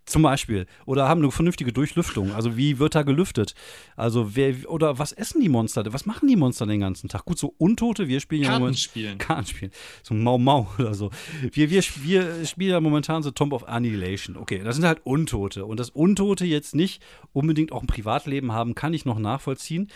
Zum 0.05 0.23
Beispiel. 0.23 0.65
Oder 0.85 1.07
haben 1.07 1.21
eine 1.21 1.31
vernünftige 1.31 1.71
Durchlüftung. 1.71 2.33
Also 2.33 2.57
wie 2.57 2.79
wird 2.79 2.95
da 2.95 3.03
gelüftet? 3.03 3.53
Also 3.95 4.35
wer, 4.35 4.69
oder 4.69 4.97
was 4.99 5.11
essen 5.11 5.41
die 5.41 5.49
Monster? 5.49 5.83
Was 5.93 6.05
machen 6.05 6.27
die 6.27 6.35
Monster 6.35 6.65
den 6.65 6.79
ganzen 6.79 7.07
Tag? 7.07 7.25
Gut, 7.25 7.37
so 7.37 7.53
Untote, 7.57 8.07
wir 8.07 8.19
spielen 8.19 8.43
ja 8.43 8.53
momentan. 8.53 8.77
Spielen. 8.77 9.17
Kartenspielen. 9.19 9.73
So 10.03 10.13
Mau 10.13 10.37
Mau 10.37 10.69
oder 10.79 10.93
so. 10.93 11.11
Wir, 11.51 11.69
wir, 11.69 11.83
wir 11.83 12.45
spielen 12.45 12.71
ja 12.71 12.81
momentan 12.81 13.23
so 13.23 13.31
Tomb 13.31 13.53
of 13.53 13.67
Annihilation. 13.67 14.37
Okay, 14.37 14.61
das 14.63 14.75
sind 14.75 14.85
halt 14.85 15.01
Untote. 15.05 15.65
Und 15.65 15.79
das 15.79 15.89
Untote 15.91 16.45
jetzt 16.45 16.75
nicht 16.75 17.01
unbedingt 17.31 17.71
auch 17.71 17.81
ein 17.81 17.87
Privatleben 17.87 18.51
haben, 18.51 18.75
kann 18.75 18.93
ich 18.93 19.05
noch 19.05 19.19
nachvollziehen. 19.19 19.91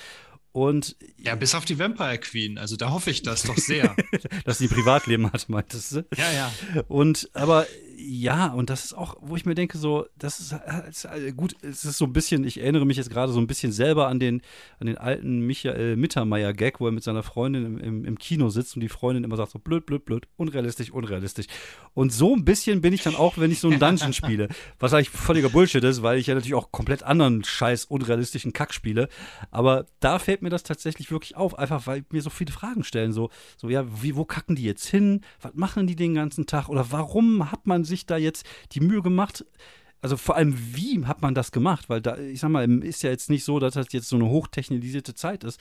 Und 0.55 0.95
ja, 1.17 1.35
bis 1.35 1.53
auf 1.53 1.65
die 1.65 1.77
Vampire 1.77 2.17
Queen. 2.17 2.57
Also 2.57 2.77
da 2.77 2.91
hoffe 2.91 3.09
ich 3.09 3.23
das 3.23 3.43
doch 3.43 3.57
sehr. 3.57 3.93
Dass 4.45 4.59
sie 4.59 4.69
Privatleben 4.69 5.29
hat, 5.29 5.49
meintest 5.49 5.91
du? 5.91 6.05
Ja, 6.15 6.31
ja. 6.31 6.83
Und 6.87 7.29
aber 7.33 7.67
Ja, 8.07 8.47
und 8.47 8.69
das 8.69 8.85
ist 8.85 8.93
auch, 8.93 9.15
wo 9.19 9.35
ich 9.35 9.45
mir 9.45 9.55
denke, 9.55 9.79
so, 9.79 10.05
das 10.15 10.39
ist, 10.39 10.55
ist 10.87 11.07
gut, 11.35 11.55
es 11.63 11.85
ist 11.85 11.97
so 11.97 12.05
ein 12.05 12.13
bisschen, 12.13 12.43
ich 12.43 12.59
erinnere 12.59 12.85
mich 12.85 12.97
jetzt 12.97 13.09
gerade 13.09 13.31
so 13.31 13.39
ein 13.39 13.47
bisschen 13.47 13.71
selber 13.71 14.07
an 14.07 14.19
den, 14.19 14.41
an 14.79 14.85
den 14.85 14.99
alten 14.99 15.39
Michael 15.39 15.95
Mittermeier-Gag, 15.95 16.79
wo 16.79 16.85
er 16.85 16.91
mit 16.91 17.03
seiner 17.03 17.23
Freundin 17.23 17.65
im, 17.65 17.77
im, 17.79 18.05
im, 18.05 18.19
Kino 18.19 18.49
sitzt 18.49 18.75
und 18.75 18.81
die 18.81 18.89
Freundin 18.89 19.23
immer 19.23 19.37
sagt 19.37 19.51
so 19.51 19.59
blöd, 19.59 19.87
blöd, 19.87 20.05
blöd, 20.05 20.27
unrealistisch, 20.37 20.91
unrealistisch. 20.91 21.47
Und 21.95 22.13
so 22.13 22.35
ein 22.35 22.45
bisschen 22.45 22.81
bin 22.81 22.93
ich 22.93 23.01
dann 23.01 23.15
auch, 23.15 23.39
wenn 23.39 23.49
ich 23.49 23.59
so 23.59 23.69
einen 23.69 23.79
Dungeon 23.79 24.13
spiele, 24.13 24.49
was 24.77 24.93
eigentlich 24.93 25.09
völliger 25.09 25.49
Bullshit 25.49 25.83
ist, 25.83 26.03
weil 26.03 26.19
ich 26.19 26.27
ja 26.27 26.35
natürlich 26.35 26.53
auch 26.53 26.71
komplett 26.71 27.01
anderen 27.01 27.43
scheiß 27.43 27.85
unrealistischen 27.85 28.53
Kack 28.53 28.73
spiele. 28.73 29.09
Aber 29.49 29.87
da 29.99 30.19
fällt 30.19 30.43
mir 30.43 30.49
das 30.49 30.61
tatsächlich 30.61 31.09
wirklich 31.09 31.35
auf, 31.35 31.57
einfach 31.57 31.87
weil 31.87 32.05
mir 32.11 32.21
so 32.21 32.29
viele 32.29 32.51
Fragen 32.51 32.83
stellen, 32.83 33.13
so, 33.13 33.31
so 33.57 33.67
ja, 33.67 33.85
wie, 34.03 34.15
wo 34.15 34.25
kacken 34.25 34.55
die 34.55 34.63
jetzt 34.63 34.85
hin? 34.85 35.21
Was 35.41 35.55
machen 35.55 35.87
die 35.87 35.95
den 35.95 36.13
ganzen 36.13 36.45
Tag? 36.45 36.69
Oder 36.69 36.91
warum 36.91 37.51
hat 37.51 37.65
man 37.65 37.83
sich 37.83 37.94
da 38.05 38.17
jetzt 38.17 38.45
die 38.73 38.81
Mühe 38.81 39.01
gemacht, 39.01 39.45
also 40.01 40.17
vor 40.17 40.35
allem, 40.35 40.55
wie 40.75 41.03
hat 41.05 41.21
man 41.21 41.33
das 41.33 41.51
gemacht? 41.51 41.89
Weil 41.89 41.99
da, 41.99 42.17
ich 42.17 42.39
sag 42.39 42.49
mal, 42.49 42.69
ist 42.83 43.01
ja 43.01 43.09
jetzt 43.09 43.29
nicht 43.29 43.43
so, 43.43 43.59
dass 43.59 43.73
das 43.73 43.87
jetzt 43.91 44.07
so 44.07 44.15
eine 44.15 44.27
hochtechnisierte 44.27 45.15
Zeit 45.15 45.43
ist. 45.43 45.59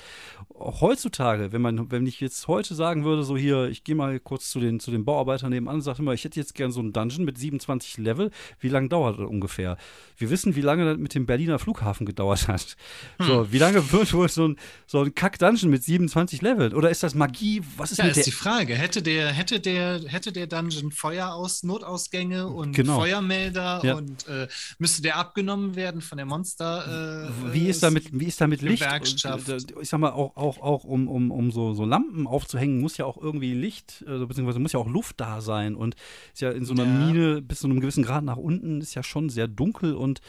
Auch 0.55 0.83
heutzutage, 0.83 1.53
wenn 1.53 1.63
man, 1.63 1.91
wenn 1.91 2.07
ich 2.07 2.21
jetzt 2.21 2.47
heute 2.47 2.75
sagen 2.75 3.05
würde, 3.05 3.25
so 3.25 3.37
hier, 3.37 3.69
ich 3.69 3.85
gehe 3.85 3.95
mal 3.95 4.21
kurz 4.21 4.51
zu 4.51 4.61
den, 4.61 4.81
zu 4.81 4.91
den 4.91 5.05
Bauarbeitern 5.05 5.51
nebenan 5.51 5.77
und 5.77 5.81
sage 5.81 6.01
immer, 6.01 6.13
ich 6.13 6.25
hätte 6.25 6.39
jetzt 6.39 6.55
gern 6.55 6.73
so 6.73 6.81
einen 6.81 6.93
Dungeon 6.93 7.25
mit 7.25 7.39
27 7.39 7.97
Level, 7.97 8.31
wie 8.61 8.69
lange 8.69 8.89
dauert 8.89 9.19
das 9.19 9.27
ungefähr? 9.27 9.79
Wir 10.17 10.29
wissen, 10.31 10.55
wie 10.57 10.61
lange 10.61 10.85
das 10.85 10.99
mit 10.99 11.15
dem 11.15 11.27
Berliner 11.27 11.59
Flughafen 11.59 12.05
gedauert 12.05 12.47
hat. 12.49 12.77
Hm. 13.19 13.27
So, 13.27 13.53
wie 13.53 13.59
lange 13.59 13.93
wird 13.93 14.13
wohl 14.13 14.29
so 14.29 14.49
ein, 14.49 14.57
so 14.87 15.01
ein 15.03 15.15
Kack-Dungeon 15.15 15.71
mit 15.71 15.85
27 15.85 16.43
Level? 16.43 16.75
Oder 16.75 16.91
ist 16.91 17.03
das 17.03 17.15
Magie? 17.15 17.63
Was 17.77 17.93
ist 17.93 17.99
ja, 17.99 18.05
ist 18.07 18.27
die 18.27 18.31
Frage. 18.31 18.75
Hätte 18.75 19.03
der, 19.03 19.33
hätte 19.33 19.61
der, 19.61 20.01
hätte 20.07 20.33
der 20.33 20.47
Dungeon 20.47 20.93
Feueraus, 20.93 21.63
Notausgänge 21.63 22.47
und 22.47 22.73
genau. 22.73 22.99
Feuermelder 23.01 23.81
ja. 23.83 23.95
und 23.95 24.24
äh, 24.29 24.49
müsste 24.79 25.03
der 25.03 25.17
abgenommen 25.17 25.77
werden 25.77 26.01
von 26.01 26.17
der 26.17 26.27
Monster. 26.27 27.29
Äh, 27.29 27.53
wie 27.53 27.69
ist 27.69 27.83
damit, 27.83 28.19
wie 28.19 28.27
ist 28.27 28.41
damit 28.41 28.63
Licht? 28.63 28.83
Gewerkschaft. 28.83 29.49
Äh, 29.49 29.59
ich 29.81 29.89
sag 29.89 30.01
mal, 30.01 30.13
auch, 30.13 30.37
auch, 30.37 30.59
auch 30.61 30.85
um, 30.85 31.09
um, 31.09 31.31
um 31.31 31.51
so, 31.51 31.75
so 31.75 31.85
Lampen 31.85 32.27
aufzuhängen, 32.27 32.81
muss 32.81 32.97
ja 32.97 33.05
auch 33.05 33.17
irgendwie 33.17 33.55
Licht, 33.55 34.05
also, 34.07 34.27
beziehungsweise 34.27 34.59
muss 34.59 34.73
ja 34.73 34.81
auch 34.81 34.89
Luft 34.89 35.21
da 35.21 35.41
sein. 35.41 35.75
Und 35.75 35.97
ist 36.33 36.43
ja 36.43 36.51
in 36.51 36.65
so 36.65 36.75
einer 36.75 36.85
ja. 36.85 36.91
Mine 36.91 37.43
bis 37.43 37.61
zu 37.61 37.67
einem 37.67 37.81
gewissen 37.81 38.05
Grad 38.05 38.25
nach 38.25 38.37
unten 38.37 38.81
ist 38.81 38.95
ja 38.95 39.03
schon 39.03 39.29
sehr 39.29 39.49
dunkel 39.49 39.95
und, 39.95 40.21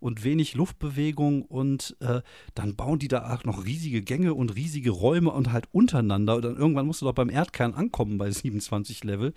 und 0.00 0.24
wenig 0.24 0.54
Luftbewegung. 0.54 1.42
Und 1.42 1.96
äh, 2.00 2.20
dann 2.54 2.76
bauen 2.76 2.98
die 2.98 3.08
da 3.08 3.34
auch 3.34 3.44
noch 3.44 3.64
riesige 3.64 4.02
Gänge 4.02 4.34
und 4.34 4.54
riesige 4.54 4.90
Räume 4.90 5.30
und 5.30 5.52
halt 5.52 5.66
untereinander. 5.72 6.36
Und 6.36 6.44
dann 6.44 6.56
irgendwann 6.56 6.86
musst 6.86 7.02
du 7.02 7.06
doch 7.06 7.14
beim 7.14 7.30
Erdkern 7.30 7.74
ankommen 7.74 8.18
bei 8.18 8.30
27 8.30 9.04
Level. 9.04 9.34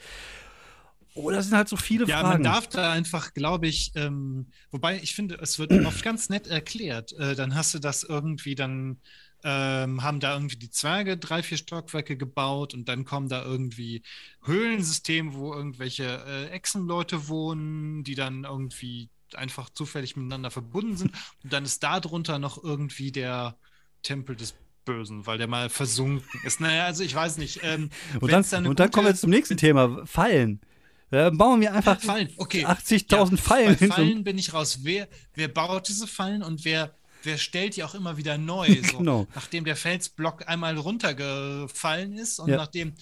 Oh, 1.18 1.32
das 1.32 1.48
sind 1.48 1.58
halt 1.58 1.68
so 1.68 1.78
viele 1.78 2.06
ja, 2.06 2.20
Fragen. 2.20 2.28
Ja, 2.28 2.34
man 2.34 2.44
darf 2.44 2.68
da 2.68 2.92
einfach, 2.92 3.34
glaube 3.34 3.68
ich, 3.68 3.92
ähm, 3.96 4.48
wobei 4.70 4.98
ich 5.02 5.16
finde, 5.16 5.40
es 5.42 5.58
wird 5.58 5.72
oft 5.86 6.04
ganz 6.04 6.30
nett 6.30 6.48
erklärt. 6.48 7.14
Äh, 7.14 7.36
dann 7.36 7.56
hast 7.56 7.74
du 7.74 7.80
das 7.80 8.04
irgendwie, 8.04 8.56
dann 8.56 8.98
ähm, 9.44 10.04
haben 10.04 10.20
da 10.20 10.34
irgendwie 10.34 10.58
die 10.58 10.70
Zwerge 10.70 11.18
drei, 11.18 11.42
vier 11.42 11.58
Stockwerke 11.58 12.18
gebaut 12.18 12.74
und 12.74 12.88
dann 12.88 13.04
kommen 13.04 13.30
da 13.30 13.44
irgendwie 13.44 14.04
Höhlensysteme, 14.44 15.34
wo 15.34 15.54
irgendwelche 15.54 16.24
äh, 16.28 16.50
Echsenleute 16.50 17.28
wohnen, 17.28 18.04
die 18.04 18.16
dann 18.16 18.44
irgendwie 18.44 19.10
einfach 19.34 19.70
zufällig 19.70 20.16
miteinander 20.16 20.52
verbunden 20.52 20.98
sind. 20.98 21.12
Und 21.44 21.52
dann 21.52 21.66
ist 21.66 21.82
da 21.84 22.00
drunter 22.00 22.40
noch 22.40 22.64
irgendwie 22.64 23.12
der 23.12 23.58
Tempel 24.04 24.36
des 24.36 24.54
Bösen, 24.86 25.26
weil 25.26 25.38
der 25.38 25.48
mal 25.48 25.70
versunken 25.70 26.42
ist. 26.44 26.62
Naja, 26.62 26.86
also 26.86 27.04
ich 27.04 27.14
weiß 27.14 27.38
nicht. 27.38 27.60
Ähm, 27.64 27.90
und 28.20 28.32
dann, 28.32 28.46
dann 28.50 28.68
und 28.68 28.80
dann 28.80 28.92
kommen 28.92 29.08
wir 29.08 29.16
zum 29.16 29.32
nächsten 29.32 29.58
Thema: 29.58 30.06
Fallen. 30.06 30.62
Äh, 31.10 31.32
bauen 31.32 31.62
wir 31.62 31.74
einfach 31.74 32.00
Fallen. 32.02 32.30
Okay. 32.38 32.66
80.000 32.66 33.32
ja, 33.32 33.38
Fallen. 33.38 33.78
Bei 33.80 33.88
Fallen 33.88 34.24
bin 34.24 34.38
ich 34.38 34.54
raus. 34.54 34.80
Wer, 34.84 35.08
wer 35.36 35.48
baut 35.48 35.88
diese 35.88 36.08
Fallen 36.08 36.44
und 36.44 36.66
wer, 36.66 36.94
wer 37.24 37.38
stellt 37.38 37.78
die 37.78 37.84
auch 37.84 37.96
immer 37.96 38.18
wieder 38.18 38.38
neu? 38.38 38.68
So, 38.92 38.98
genau. 38.98 39.28
Nachdem 39.34 39.64
der 39.64 39.76
Felsblock 39.76 40.48
einmal 40.48 40.78
runtergefallen 40.78 42.18
ist 42.18 42.40
und 42.40 42.50
ja. 42.50 42.58
nachdem 42.58 42.94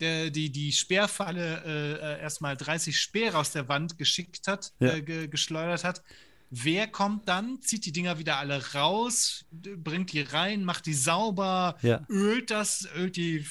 der, 0.00 0.30
die, 0.30 0.50
die 0.50 0.72
Speerfalle 0.72 1.62
äh, 1.64 1.92
äh 1.92 2.20
erstmal 2.20 2.56
30 2.56 2.98
Speere 2.98 3.38
aus 3.38 3.52
der 3.52 3.68
Wand 3.68 3.96
geschickt 3.96 4.46
hat, 4.46 4.72
ja. 4.78 4.94
äh, 4.94 5.02
ge 5.02 5.28
geschleudert 5.28 5.84
hat. 5.84 6.02
Wer 6.50 6.86
kommt 6.86 7.28
dann, 7.28 7.60
zieht 7.60 7.86
die 7.86 7.92
Dinger 7.92 8.18
wieder 8.18 8.38
alle 8.38 8.72
raus, 8.72 9.46
bringt 9.50 10.12
die 10.12 10.20
rein, 10.20 10.64
macht 10.64 10.86
die 10.86 10.94
sauber, 10.94 11.76
ja. 11.82 12.06
ölt 12.08 12.50
das, 12.50 12.86
ölt 12.94 13.16
die 13.16 13.44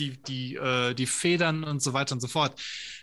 die, 0.00 0.22
die, 0.22 0.56
äh, 0.56 0.94
die 0.94 1.06
Federn 1.06 1.62
und 1.64 1.82
so 1.82 1.92
weiter 1.92 2.14
und 2.14 2.20
so 2.20 2.28
fort. 2.28 2.60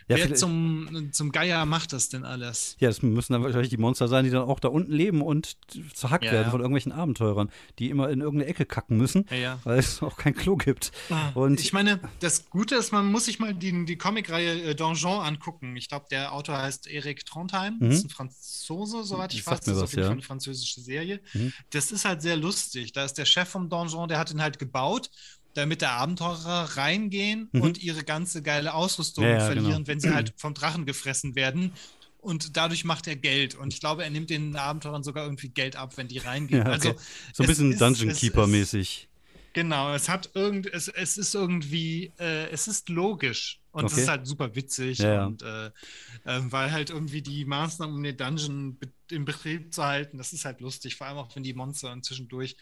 Ja, 0.08 0.16
Wer 0.16 0.34
zum, 0.34 1.10
zum 1.12 1.32
Geier 1.32 1.66
macht 1.66 1.92
das 1.92 2.08
denn 2.08 2.24
alles? 2.24 2.76
Ja, 2.80 2.88
das 2.88 3.02
müssen 3.02 3.34
dann 3.34 3.42
wahrscheinlich 3.42 3.68
die 3.68 3.76
Monster 3.76 4.08
sein, 4.08 4.24
die 4.24 4.30
dann 4.30 4.42
auch 4.42 4.58
da 4.58 4.68
unten 4.68 4.90
leben 4.90 5.20
und 5.20 5.58
zerhackt 5.92 6.24
ja, 6.24 6.32
werden 6.32 6.46
ja. 6.46 6.50
von 6.50 6.60
irgendwelchen 6.60 6.92
Abenteurern, 6.92 7.50
die 7.78 7.90
immer 7.90 8.08
in 8.08 8.22
irgendeine 8.22 8.50
Ecke 8.50 8.64
kacken 8.64 8.96
müssen, 8.96 9.26
ja, 9.30 9.58
weil 9.64 9.78
es 9.78 10.02
auch 10.02 10.16
kein 10.16 10.34
Klo 10.34 10.56
gibt. 10.56 10.92
Ah, 11.10 11.30
und 11.34 11.60
ich 11.60 11.74
meine, 11.74 12.00
das 12.20 12.48
Gute 12.48 12.76
ist, 12.76 12.90
man 12.90 13.12
muss 13.12 13.26
sich 13.26 13.38
mal 13.38 13.52
die, 13.52 13.84
die 13.84 13.96
Comicreihe 13.96 14.62
äh, 14.62 14.74
Donjon 14.74 15.20
angucken. 15.20 15.76
Ich 15.76 15.88
glaube, 15.88 16.06
der 16.10 16.32
Autor 16.32 16.56
heißt 16.56 16.86
Erik 16.86 17.26
Trondheim, 17.26 17.76
mhm. 17.78 17.90
ist 17.90 18.06
ein 18.06 18.10
Franzose, 18.10 19.04
soweit 19.04 19.34
ich, 19.34 19.40
ich 19.40 19.46
weiß. 19.46 19.60
Das 19.60 19.76
ist 19.76 19.82
auf 19.82 19.90
jeden 19.92 20.04
Fall 20.04 20.12
eine 20.12 20.22
französische 20.22 20.80
Serie. 20.80 21.20
Mhm. 21.34 21.52
Das 21.68 21.92
ist 21.92 22.06
halt 22.06 22.22
sehr 22.22 22.36
lustig. 22.36 22.92
Da 22.92 23.04
ist 23.04 23.18
der 23.18 23.26
Chef 23.26 23.48
vom 23.48 23.68
Donjon, 23.68 24.08
der 24.08 24.18
hat 24.18 24.30
ihn 24.30 24.40
halt 24.40 24.58
gebaut 24.58 25.10
damit 25.54 25.80
der 25.80 25.92
Abenteurer 25.92 26.76
reingehen 26.76 27.48
mhm. 27.52 27.62
und 27.62 27.82
ihre 27.82 28.04
ganze 28.04 28.42
geile 28.42 28.74
Ausrüstung 28.74 29.24
ja, 29.24 29.30
ja, 29.30 29.40
verlieren, 29.40 29.84
genau. 29.84 29.86
wenn 29.86 30.00
sie 30.00 30.10
halt 30.10 30.34
vom 30.36 30.54
Drachen 30.54 30.86
gefressen 30.86 31.34
werden. 31.34 31.72
Und 32.20 32.56
dadurch 32.56 32.84
macht 32.84 33.06
er 33.06 33.16
Geld. 33.16 33.54
Und 33.54 33.72
ich 33.72 33.80
glaube, 33.80 34.02
er 34.02 34.10
nimmt 34.10 34.30
den 34.30 34.54
Abenteurern 34.56 35.04
sogar 35.04 35.24
irgendwie 35.24 35.48
Geld 35.50 35.76
ab, 35.76 35.96
wenn 35.96 36.08
die 36.08 36.18
reingehen. 36.18 36.62
Ja, 36.66 36.74
okay. 36.74 36.88
Also 36.88 37.00
so 37.32 37.42
ein 37.42 37.46
bisschen 37.46 37.78
Dungeon 37.78 38.12
Keeper-mäßig. 38.12 39.08
Genau, 39.52 39.94
es 39.94 40.08
hat 40.08 40.30
irgend, 40.34 40.66
es, 40.66 40.88
es 40.88 41.16
ist 41.16 41.34
irgendwie, 41.34 42.12
äh, 42.18 42.50
es 42.50 42.68
ist 42.68 42.88
logisch 42.88 43.57
und 43.72 43.84
es 43.84 43.98
ist 43.98 44.08
halt 44.08 44.26
super 44.26 44.54
witzig 44.54 44.98
ja, 44.98 45.26
und 45.26 45.42
äh, 45.42 45.66
äh, 45.66 46.40
weil 46.44 46.72
halt 46.72 46.90
irgendwie 46.90 47.22
die 47.22 47.44
Maßnahmen, 47.44 47.94
um 47.94 48.02
den 48.02 48.16
Dungeon 48.16 48.78
in 49.10 49.24
Betrieb 49.24 49.72
zu 49.72 49.84
halten, 49.84 50.18
das 50.18 50.32
ist 50.32 50.44
halt 50.44 50.60
lustig, 50.60 50.96
vor 50.96 51.06
allem 51.06 51.18
auch 51.18 51.34
wenn 51.36 51.42
die 51.42 51.54
Monster 51.54 51.96
zwischendurch 52.02 52.56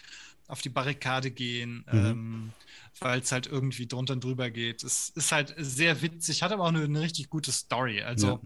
auf 0.49 0.63
die 0.63 0.69
Barrikade 0.69 1.31
gehen. 1.31 1.85
Mhm. 1.91 2.07
Ähm, 2.07 2.53
weil 3.01 3.21
es 3.21 3.33
halt 3.33 3.47
irgendwie 3.47 3.87
drunter 3.87 4.15
und 4.15 4.25
drüber 4.25 4.51
geht. 4.51 4.83
Es 4.83 5.11
ist 5.11 5.33
halt 5.33 5.55
sehr 5.59 6.01
witzig, 6.03 6.43
hat 6.43 6.53
aber 6.53 6.65
auch 6.65 6.69
eine, 6.69 6.85
eine 6.85 7.01
richtig 7.01 7.29
gute 7.29 7.53
Story. 7.53 8.03
Also. 8.03 8.27
Ja. 8.27 8.41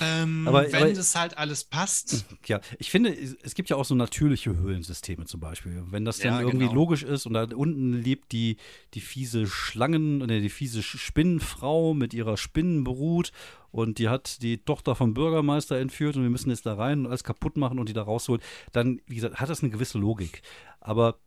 Ähm, 0.00 0.46
aber, 0.46 0.72
wenn 0.72 0.94
das 0.94 1.14
halt 1.16 1.36
alles 1.36 1.64
passt. 1.64 2.24
Ja, 2.46 2.60
ich 2.78 2.90
finde, 2.90 3.16
es 3.42 3.54
gibt 3.54 3.70
ja 3.70 3.76
auch 3.76 3.84
so 3.84 3.94
natürliche 3.94 4.56
Höhlensysteme 4.56 5.24
zum 5.24 5.40
Beispiel. 5.40 5.82
Wenn 5.90 6.04
das 6.04 6.18
dann 6.18 6.34
ja, 6.34 6.40
irgendwie 6.40 6.66
genau. 6.66 6.74
logisch 6.74 7.02
ist 7.02 7.26
und 7.26 7.34
da 7.34 7.46
unten 7.54 7.94
lebt 7.94 8.32
die, 8.32 8.56
die 8.94 9.00
fiese 9.00 9.46
Schlangen 9.46 10.22
oder 10.22 10.40
die 10.40 10.48
fiese 10.48 10.82
Spinnenfrau 10.82 11.94
mit 11.94 12.14
ihrer 12.14 12.36
Spinnenbrut 12.36 13.32
und 13.72 13.98
die 13.98 14.08
hat 14.08 14.42
die 14.42 14.58
Tochter 14.58 14.94
vom 14.94 15.14
Bürgermeister 15.14 15.78
entführt 15.78 16.16
und 16.16 16.22
wir 16.22 16.30
müssen 16.30 16.50
jetzt 16.50 16.66
da 16.66 16.74
rein 16.74 17.00
und 17.00 17.06
alles 17.06 17.24
kaputt 17.24 17.56
machen 17.56 17.78
und 17.78 17.88
die 17.88 17.92
da 17.92 18.02
rausholen, 18.02 18.42
dann, 18.72 19.00
wie 19.06 19.16
gesagt, 19.16 19.40
hat 19.40 19.48
das 19.48 19.62
eine 19.62 19.70
gewisse 19.70 19.98
Logik. 19.98 20.42
Aber 20.80 21.18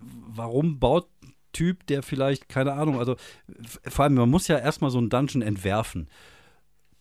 warum 0.00 0.78
baut 0.78 1.08
Typ, 1.52 1.86
der 1.86 2.02
vielleicht, 2.02 2.48
keine 2.48 2.72
Ahnung, 2.72 2.98
also 2.98 3.14
vor 3.86 4.04
allem, 4.04 4.14
man 4.14 4.28
muss 4.28 4.48
ja 4.48 4.58
erstmal 4.58 4.90
so 4.90 4.98
einen 4.98 5.08
Dungeon 5.08 5.40
entwerfen. 5.40 6.08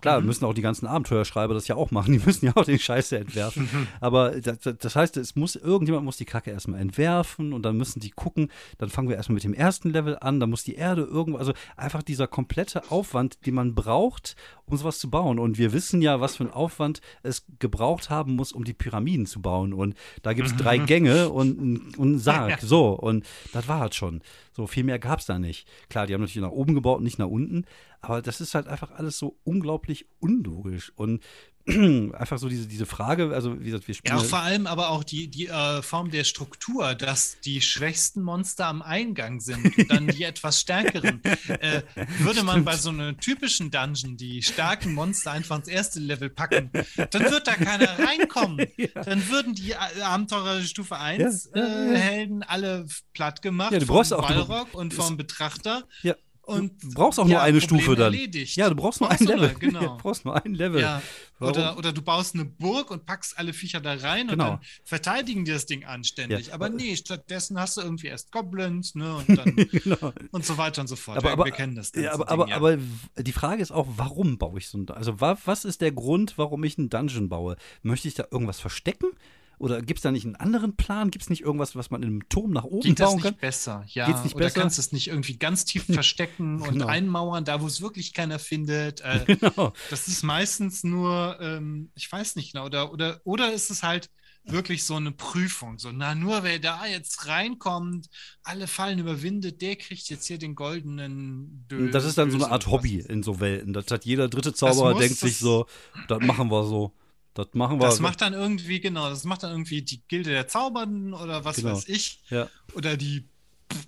Klar, 0.04 0.20
mhm. 0.20 0.26
müssen 0.26 0.44
auch 0.44 0.54
die 0.54 0.62
ganzen 0.62 0.86
Abenteuerschreiber 0.86 1.54
das 1.54 1.70
ja 1.70 1.78
auch 1.78 1.90
machen. 1.90 2.12
Die 2.12 2.20
müssen 2.20 2.46
ja 2.46 2.52
auch 2.56 2.66
den 2.66 2.78
Scheiße 2.78 3.18
entwerfen. 3.18 3.70
Aber 4.02 4.32
das, 4.32 4.58
das, 4.78 4.96
heißt, 4.98 5.16
es 5.16 5.38
muss, 5.38 5.56
irgendjemand 5.56 6.04
muss 6.04 6.18
die 6.18 6.26
Kacke 6.26 6.52
erstmal 6.52 6.82
entwerfen 6.82 7.54
und 7.54 7.62
dann 7.62 7.78
müssen 7.78 8.02
die 8.02 8.10
gucken. 8.10 8.52
Dann 8.80 8.90
fangen 8.90 9.08
wir 9.08 9.16
erstmal 9.16 9.36
mit 9.36 9.46
dem 9.46 9.54
ersten 9.54 9.92
Level 9.92 10.18
an. 10.20 10.42
Dann 10.42 10.50
muss 10.50 10.66
die 10.66 10.76
Erde 10.76 11.04
irgendwo, 11.04 11.40
also 11.40 11.54
einfach 11.78 12.04
dieser 12.04 12.28
komplette 12.28 12.92
Aufwand, 12.92 13.46
den 13.46 13.54
man 13.54 13.76
braucht, 13.76 14.36
um 14.66 14.76
sowas 14.76 15.00
zu 15.00 15.10
bauen. 15.10 15.40
Und 15.40 15.58
wir 15.58 15.72
wissen 15.72 16.02
ja, 16.02 16.20
was 16.20 16.36
für 16.36 16.44
ein 16.44 16.52
Aufwand 16.52 17.00
es 17.22 17.46
gebraucht 17.60 18.10
haben 18.10 18.36
muss, 18.36 18.52
um 18.52 18.66
die 18.66 18.74
Pyramiden 18.74 19.26
zu 19.26 19.42
bauen. 19.42 19.72
Und 19.72 19.96
da 20.22 20.34
gibt 20.34 20.50
es 20.50 20.56
drei 20.58 20.78
Gänge 20.86 21.30
und, 21.30 21.58
und 21.98 21.98
einen 21.98 22.20
Sarg. 22.20 22.60
So, 22.60 22.90
und 22.90 23.26
das 23.54 23.70
war 23.70 23.80
halt 23.80 23.96
schon. 23.96 24.20
So, 24.52 24.68
viel 24.68 24.84
mehr 24.84 25.00
gab 25.00 25.20
es 25.20 25.28
da 25.28 25.40
nicht. 25.40 25.66
Klar, 25.90 26.08
die 26.08 26.14
haben 26.14 26.22
natürlich 26.22 26.44
nach 26.44 26.52
oben 26.52 26.76
gebaut, 26.76 27.02
nicht 27.02 27.20
nach 27.20 27.28
unten. 27.28 27.64
Aber 28.04 28.22
das 28.22 28.42
ist 28.42 28.54
halt 28.54 28.68
einfach 28.68 28.92
alles 28.92 29.18
so 29.18 29.40
unglaublich 29.46 30.08
unlogisch. 30.20 30.92
Und 30.98 31.24
einfach 31.66 32.38
so 32.38 32.50
diese, 32.50 32.68
diese 32.68 32.86
Frage, 32.86 33.34
also 33.34 33.58
wie 33.62 33.66
gesagt, 33.68 33.88
wir 33.88 33.96
spielen. 33.96 34.18
Ja, 34.18 34.22
vor 34.22 34.40
allem 34.40 34.68
aber 34.68 34.90
auch 34.90 35.06
die, 35.06 35.30
die 35.30 35.48
äh, 35.48 35.82
Form 35.82 36.12
der 36.12 36.26
Struktur, 36.26 36.96
dass 36.96 37.40
die 37.40 37.62
schwächsten 37.62 38.22
Monster 38.22 38.68
am 38.68 38.82
Eingang 38.82 39.40
sind 39.40 39.78
und 39.78 39.90
dann 39.90 40.08
die 40.08 40.24
etwas 40.26 40.60
stärkeren. 40.60 41.22
Äh, 41.48 41.84
würde 42.20 42.44
man 42.44 42.66
bei 42.66 42.76
so 42.76 42.90
einem 42.90 43.18
typischen 43.18 43.72
Dungeon 43.72 44.18
die 44.18 44.44
starken 44.44 44.94
Monster 44.94 45.32
einfach 45.32 45.56
ins 45.60 45.70
erste 45.70 46.02
Level 46.02 46.30
packen, 46.30 46.72
dann 46.98 47.32
wird 47.32 47.48
da 47.48 47.54
keiner 47.56 47.98
reinkommen. 48.00 48.68
ja. 48.76 49.02
Dann 49.02 49.30
würden 49.30 49.56
die 49.56 49.74
Abenteurer 49.78 50.62
Stufe 50.64 50.98
1 50.98 51.52
ja, 51.56 51.62
äh, 51.62 51.98
Helden 51.98 52.44
alle 52.44 52.86
platt 53.14 53.42
gemacht 53.42 53.72
ja, 53.72 53.80
du 53.80 53.86
brauchst 53.86 54.12
auch, 54.12 54.28
Ballrock 54.28 54.74
und 54.74 54.94
vom 54.94 55.16
Betrachter. 55.16 55.88
Ja 56.02 56.16
Und 56.46 56.84
du 56.84 56.92
brauchst 56.92 57.20
auch 57.20 57.28
ja, 57.28 57.36
nur 57.36 57.42
eine 57.42 57.60
Problem 57.60 57.80
Stufe 57.80 57.96
dann. 57.96 58.14
Erledigt. 58.14 58.58
Ja, 58.58 58.70
du 58.70 58.76
brauchst 58.76 59.00
nur 59.00 59.10
ein 59.10 59.26
Level. 59.26 59.54
Genau. 59.60 59.74
Ja, 59.84 59.98
brauchst 60.02 60.26
nur 60.26 60.36
ein 60.46 60.54
Level. 60.54 60.82
Ja. 60.82 61.02
Oder, 61.40 61.78
oder 61.78 61.94
du 61.94 62.02
baust 62.02 62.36
eine 62.36 62.46
Burg 62.46 62.92
und 62.92 63.06
packst 63.06 63.38
alle 63.38 63.54
Viecher 63.54 63.80
da 63.80 63.94
rein 63.94 64.28
genau. 64.28 64.32
und 64.32 64.50
dann 64.52 64.60
verteidigen 64.84 65.46
die 65.46 65.52
das 65.52 65.66
Ding 65.66 65.86
anständig. 65.86 66.48
Ja. 66.48 66.54
Aber 66.54 66.70
nee, 66.70 66.96
stattdessen 66.96 67.60
hast 67.60 67.78
du 67.78 67.82
irgendwie 67.82 68.08
erst 68.08 68.32
Goblins, 68.32 68.94
ne? 68.96 69.16
Und 69.16 69.30
dann 69.38 69.56
genau. 69.56 70.14
und 70.32 70.46
so 70.46 70.58
weiter 70.58 70.82
und 70.82 70.88
so 70.88 70.96
fort. 70.98 71.18
Aber, 71.18 71.32
aber, 71.32 71.46
wir 71.46 71.52
kennen 71.54 71.76
das. 71.76 71.94
Ja, 71.96 72.14
aber, 72.14 72.26
Ding, 72.26 72.54
aber, 72.54 72.74
aber 72.76 72.78
die 73.18 73.32
Frage 73.32 73.62
ist 73.62 73.72
auch, 73.72 73.88
warum 73.96 74.38
baue 74.38 74.60
ich 74.60 74.68
so 74.68 74.78
ein 74.78 74.90
Also 74.90 75.20
was 75.20 75.66
ist 75.66 75.80
der 75.82 75.94
Grund, 75.94 76.38
warum 76.38 76.64
ich 76.66 76.78
einen 76.78 76.90
Dungeon 76.90 77.30
baue? 77.30 77.56
Möchte 77.82 78.08
ich 78.10 78.16
da 78.16 78.26
irgendwas 78.30 78.60
verstecken? 78.60 79.08
Oder 79.60 79.82
gibt 79.82 80.00
es 80.00 80.04
da 80.04 80.12
nicht 80.12 80.26
einen 80.26 80.36
anderen 80.36 80.76
Plan? 80.76 81.12
Gibt 81.12 81.24
es 81.24 81.30
nicht 81.30 81.42
irgendwas, 81.42 81.76
was 81.76 81.92
man 81.92 82.04
in 82.04 82.10
einem 82.10 82.30
Turm 82.30 82.52
nach 82.52 82.64
oben 82.64 82.82
Geht 82.82 83.00
bauen 83.00 83.22
kann? 83.22 83.22
Geht 83.22 83.24
das 83.24 83.32
nicht 83.32 83.42
besser? 83.42 83.86
Ja, 83.88 84.08
Geht's 84.08 84.24
nicht 84.24 84.36
oder 84.36 84.46
besser? 84.46 84.62
kannst 84.62 84.78
du 84.78 84.82
es 84.82 84.92
nicht 84.92 85.08
irgendwie 85.08 85.38
ganz 85.38 85.66
tief 85.66 85.86
verstecken 85.92 86.62
und 86.62 86.74
genau. 86.74 86.88
einmauern, 86.88 87.46
da 87.46 87.62
wo 87.62 87.68
es 87.68 87.82
wirklich 87.82 88.14
keiner 88.14 88.40
findet? 88.40 89.02
Äh, 89.02 89.24
genau. 89.40 89.74
Das 89.90 90.08
ist 90.08 90.24
meistens 90.24 90.84
nur, 90.84 91.38
ähm, 91.42 91.92
ich 91.96 92.12
weiß 92.12 92.36
nicht 92.36 92.54
genau, 92.54 92.66
oder, 92.66 92.92
oder, 92.92 93.22
oder 93.24 93.54
ist 93.54 93.70
es 93.70 93.84
halt 93.84 94.10
wirklich 94.46 94.84
so 94.84 94.96
eine 94.96 95.12
Prüfung. 95.12 95.80
So, 95.80 95.92
na, 95.92 96.16
nur 96.16 96.44
wer 96.44 96.60
da 96.60 96.86
jetzt 96.86 97.28
reinkommt, 97.28 98.10
alle 98.44 98.68
Fallen 98.68 99.00
überwindet, 99.00 99.62
der 99.62 99.76
kriegt 99.76 100.10
jetzt 100.10 100.26
hier 100.26 100.38
den 100.38 100.56
goldenen 100.56 101.66
Dö 101.70 101.90
Das 101.92 102.06
ist 102.06 102.18
dann 102.18 102.32
so 102.32 102.38
eine 102.38 102.52
Art 102.52 102.68
Hobby 102.68 103.00
in 103.00 103.24
so 103.24 103.40
Welten. 103.40 103.74
Das 103.74 103.86
hat 103.90 104.06
jeder 104.06 104.28
dritte 104.28 104.54
Zauberer, 104.54 105.00
denkt 105.00 105.18
sich 105.18 105.38
so, 105.38 105.66
das 106.08 106.20
machen 106.20 106.52
wir 106.52 106.66
so. 106.66 106.94
Das 107.34 107.48
machen 107.54 107.80
wir. 107.80 107.86
Das 107.86 108.00
macht 108.00 108.22
dann 108.22 108.34
irgendwie, 108.34 108.80
genau, 108.80 109.10
das 109.10 109.24
macht 109.24 109.44
dann 109.44 109.52
irgendwie 109.52 109.82
die 109.82 110.02
Gilde 110.08 110.30
der 110.30 110.48
Zaubernden 110.48 111.14
oder 111.14 111.46
was 111.46 111.58
genau. 111.58 111.72
weiß 111.72 111.88
ich. 111.90 112.22
Ja. 112.30 112.48
Oder 112.76 112.96
die 112.98 113.28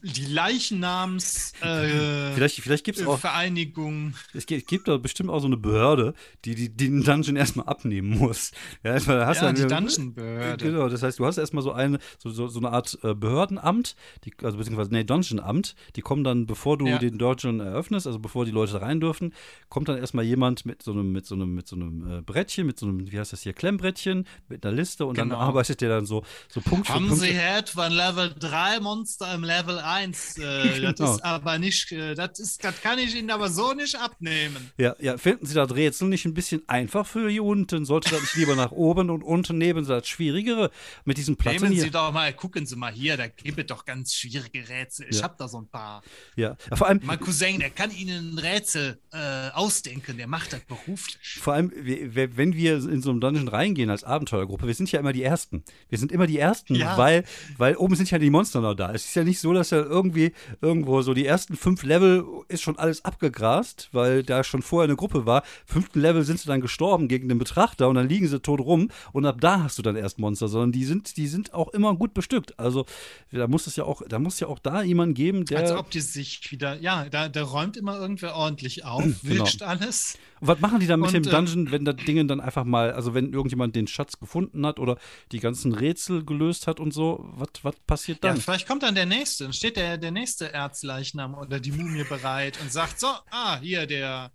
die 0.02 0.26
Leichennams 0.26 1.54
äh, 1.62 2.34
vielleicht, 2.34 2.62
vielleicht 2.62 2.86
gibt's 2.86 3.06
auch, 3.06 3.20
Vereinigung. 3.20 4.14
Es 4.34 4.46
gibt, 4.46 4.68
gibt 4.68 4.88
da 4.88 4.98
bestimmt 4.98 5.30
auch 5.30 5.40
so 5.40 5.48
eine 5.48 5.58
Behörde, 5.58 6.14
die, 6.46 6.56
die, 6.56 6.70
die 6.70 6.90
den 6.90 7.04
Dungeon 7.04 7.36
erstmal 7.36 7.68
abnehmen 7.68 8.18
muss. 8.18 8.52
Ja, 8.84 8.94
erstmal 8.94 9.26
hast 9.26 9.42
ja 9.42 9.52
die 9.52 9.66
Dungeon-Behörde. 9.68 10.66
Genau, 10.66 10.90
das 10.90 11.04
heißt, 11.04 11.20
du 11.20 11.26
hast 11.26 11.38
erstmal 11.38 11.64
so 11.64 11.72
eine, 11.72 12.00
so, 12.18 12.30
so, 12.30 12.48
so 12.48 12.60
eine 12.60 12.72
Art 12.72 12.98
äh, 13.04 13.14
Behördenamt, 13.14 13.96
die, 14.24 14.34
also 14.44 14.58
beziehungsweise, 14.58 14.92
nee, 14.92 15.04
Dungeon-Amt, 15.04 15.76
die 15.96 16.02
kommen 16.02 16.24
dann, 16.24 16.46
bevor 16.46 16.78
du 16.78 16.88
ja. 16.88 16.98
den 16.98 17.18
Dungeon 17.18 17.60
eröffnest, 17.60 18.08
also 18.08 18.20
bevor 18.20 18.46
die 18.46 18.52
Leute 18.52 18.82
rein 18.82 19.00
dürfen, 19.00 19.34
kommt 19.70 19.90
dann 19.90 19.98
erstmal 19.98 20.26
jemand 20.26 20.66
mit 20.66 20.84
so 20.84 20.92
einem, 20.92 21.12
mit 21.12 21.26
so 21.26 21.36
einem, 21.36 21.54
mit 21.54 21.68
so 21.68 21.76
einem 21.76 22.20
äh, 22.20 22.22
Brettchen, 22.22 22.66
mit 22.66 22.80
so 22.80 22.88
einem, 22.88 23.12
wie 23.12 23.20
heißt 23.20 23.34
das 23.34 23.42
hier, 23.42 23.54
Klemmbrettchen, 23.54 24.28
mit 24.48 24.66
einer 24.66 24.76
Liste 24.76 25.06
und 25.06 25.16
genau. 25.16 25.36
dann 25.36 25.40
arbeitet 25.48 25.82
der 25.82 25.90
dann 25.90 26.06
so, 26.06 26.24
so 26.50 26.62
Punkt 26.62 26.90
Haben 26.90 27.06
für 27.06 27.10
Punkt. 27.10 27.24
Sie 27.24 27.34
Head 27.34 27.70
von 27.70 27.92
Level 27.92 28.34
3 28.38 28.80
Monster 28.80 29.34
im 29.34 29.44
Level 29.44 29.75
Level 29.76 29.80
1. 29.80 30.38
Äh, 30.38 30.42
genau. 30.80 30.92
Das 30.92 31.16
ist 31.16 31.24
aber 31.24 31.60
nicht, 31.60 31.92
äh, 31.92 32.16
das, 32.16 32.40
ist, 32.40 32.64
das 32.64 32.82
kann 32.82 33.00
ich 33.00 33.16
Ihnen 33.16 33.30
aber 33.32 33.50
so 33.50 33.74
nicht 33.74 33.96
abnehmen. 33.96 34.72
Ja, 34.78 34.96
ja, 35.00 35.18
finden 35.18 35.46
Sie 35.46 35.54
das 35.54 35.74
Rätsel 35.74 36.08
nicht 36.08 36.26
ein 36.26 36.34
bisschen 36.34 36.68
einfach 36.68 37.06
für 37.06 37.30
hier 37.30 37.44
unten? 37.44 37.86
Sollte 37.86 38.10
das 38.10 38.22
nicht 38.22 38.36
lieber 38.36 38.56
nach 38.56 38.72
oben 38.72 39.10
und 39.10 39.24
unten 39.24 39.58
neben 39.58 39.84
Sie 39.84 39.92
das 39.92 40.08
Schwierigere 40.08 40.72
mit 41.04 41.18
diesen 41.18 41.36
Platten 41.36 41.64
Nehmen? 41.64 41.80
Sie 41.80 41.92
doch 41.92 42.12
mal, 42.12 42.34
gucken 42.34 42.66
Sie 42.66 42.76
mal 42.76 42.92
hier, 42.92 43.18
da 43.18 43.28
gibt 43.28 43.60
es 43.60 43.66
doch 43.66 43.86
ganz 43.86 44.14
schwierige 44.14 44.68
Rätsel. 44.70 45.08
Ich 45.10 45.18
ja. 45.18 45.24
habe 45.24 45.36
da 45.38 45.48
so 45.48 45.60
ein 45.60 45.68
paar. 45.68 46.04
Ja, 46.36 46.58
vor 46.74 46.88
allem. 46.88 47.02
Mein 47.04 47.20
Cousin, 47.20 47.60
der 47.60 47.70
kann 47.70 47.92
Ihnen 47.92 48.36
ein 48.36 48.40
Rätsel 48.40 49.00
äh, 49.12 49.50
ausdenken, 49.52 50.18
der 50.18 50.28
macht 50.28 50.54
das 50.54 50.62
beruflich. 50.62 51.40
Vor 51.40 51.54
allem, 51.54 51.72
wenn 51.76 52.56
wir 52.56 52.76
in 52.76 53.02
so 53.02 53.10
einem 53.10 53.20
Dungeon 53.20 53.48
reingehen 53.48 53.90
als 53.90 54.04
Abenteuergruppe, 54.04 54.68
wir 54.68 54.74
sind 54.74 54.92
ja 54.92 55.00
immer 55.00 55.14
die 55.14 55.24
Ersten. 55.24 55.64
Wir 55.90 55.98
sind 55.98 56.12
immer 56.12 56.28
die 56.28 56.40
Ersten, 56.40 56.76
ja. 56.76 56.98
weil, 56.98 57.24
weil 57.58 57.76
oben 57.76 57.96
sind 57.96 58.12
ja 58.12 58.20
die 58.20 58.30
Monster 58.30 58.62
noch 58.62 58.74
da. 58.74 58.94
Es 58.94 59.06
ist 59.06 59.16
ja 59.16 59.24
nicht 59.24 59.40
so, 59.40 59.54
dass 59.56 59.66
dass 59.66 59.72
ja 59.72 59.84
irgendwie 59.84 60.32
irgendwo 60.62 61.02
so 61.02 61.14
die 61.14 61.26
ersten 61.26 61.56
fünf 61.56 61.84
Level 61.84 62.24
ist 62.50 62.62
schon 62.62 62.78
alles 62.78 63.04
abgegrast, 63.04 63.90
weil 63.94 64.22
da 64.22 64.44
schon 64.44 64.62
vorher 64.62 64.88
eine 64.88 64.96
Gruppe 64.96 65.26
war. 65.26 65.44
Fünften 65.66 66.00
Level 66.02 66.24
sind 66.24 66.40
sie 66.40 66.48
dann 66.48 66.62
gestorben 66.62 67.08
gegen 67.08 67.30
den 67.30 67.40
Betrachter 67.40 67.90
und 67.90 67.96
dann 67.96 68.08
liegen 68.08 68.28
sie 68.28 68.40
tot 68.40 68.60
rum 68.60 68.90
und 69.12 69.26
ab 69.26 69.42
da 69.42 69.64
hast 69.64 69.78
du 69.80 69.82
dann 69.82 69.96
erst 69.96 70.20
Monster, 70.20 70.48
sondern 70.48 70.72
die 70.72 70.86
sind, 70.86 71.18
die 71.18 71.28
sind 71.28 71.54
auch 71.54 71.70
immer 71.70 71.96
gut 71.96 72.14
bestückt. 72.14 72.60
Also 72.60 72.86
da 73.32 73.48
muss 73.48 73.66
es 73.66 73.76
ja 73.76 73.86
auch, 73.86 74.04
da 74.08 74.20
muss 74.20 74.40
ja 74.40 74.48
auch 74.48 74.60
da 74.60 74.84
jemand 74.84 75.16
geben, 75.16 75.46
der. 75.46 75.60
Als 75.60 75.72
ob 75.72 75.90
die 75.90 76.02
sich 76.02 76.52
wieder, 76.52 76.80
ja, 76.80 77.10
da, 77.10 77.28
da 77.28 77.44
räumt 77.44 77.78
immer 77.78 77.98
irgendwer 77.98 78.36
ordentlich 78.36 78.86
auf, 78.86 79.04
genau. 79.04 79.46
wischt 79.46 79.64
alles. 79.64 80.18
Und 80.42 80.48
was 80.50 80.60
machen 80.60 80.80
die 80.80 80.88
dann 80.88 81.00
mit 81.00 81.08
und, 81.08 81.14
dem 81.14 81.24
äh, 81.24 81.32
Dungeon, 81.32 81.72
wenn 81.72 81.86
das 81.86 81.96
Ding 81.96 82.28
dann 82.28 82.40
einfach 82.40 82.66
mal, 82.66 82.92
also 82.92 83.14
wenn 83.14 83.34
irgendjemand 83.34 83.76
den 83.76 83.88
Schatz 83.88 84.20
gefunden 84.20 84.66
hat 84.66 84.80
oder 84.80 84.98
die 85.32 85.40
ganzen 85.40 85.74
Rätsel 85.74 86.24
gelöst 86.24 86.68
hat 86.68 86.80
und 86.80 86.94
so, 86.94 87.28
was 87.36 87.76
passiert 87.88 88.24
dann? 88.24 88.36
Ja, 88.36 88.42
vielleicht 88.42 88.68
kommt 88.68 88.84
dann 88.84 88.96
der 88.96 89.06
nächste 89.06 89.45
steht 89.54 89.78
der, 89.78 89.98
der 89.98 90.12
nächste 90.12 90.52
Erzleichnam 90.52 91.36
oder 91.36 91.60
die 91.60 91.72
Mumie 91.72 92.04
bereit 92.04 92.60
und 92.62 92.72
sagt: 92.72 93.00
So, 93.00 93.08
ah, 93.30 93.60
hier, 93.60 93.86
der, 93.86 94.32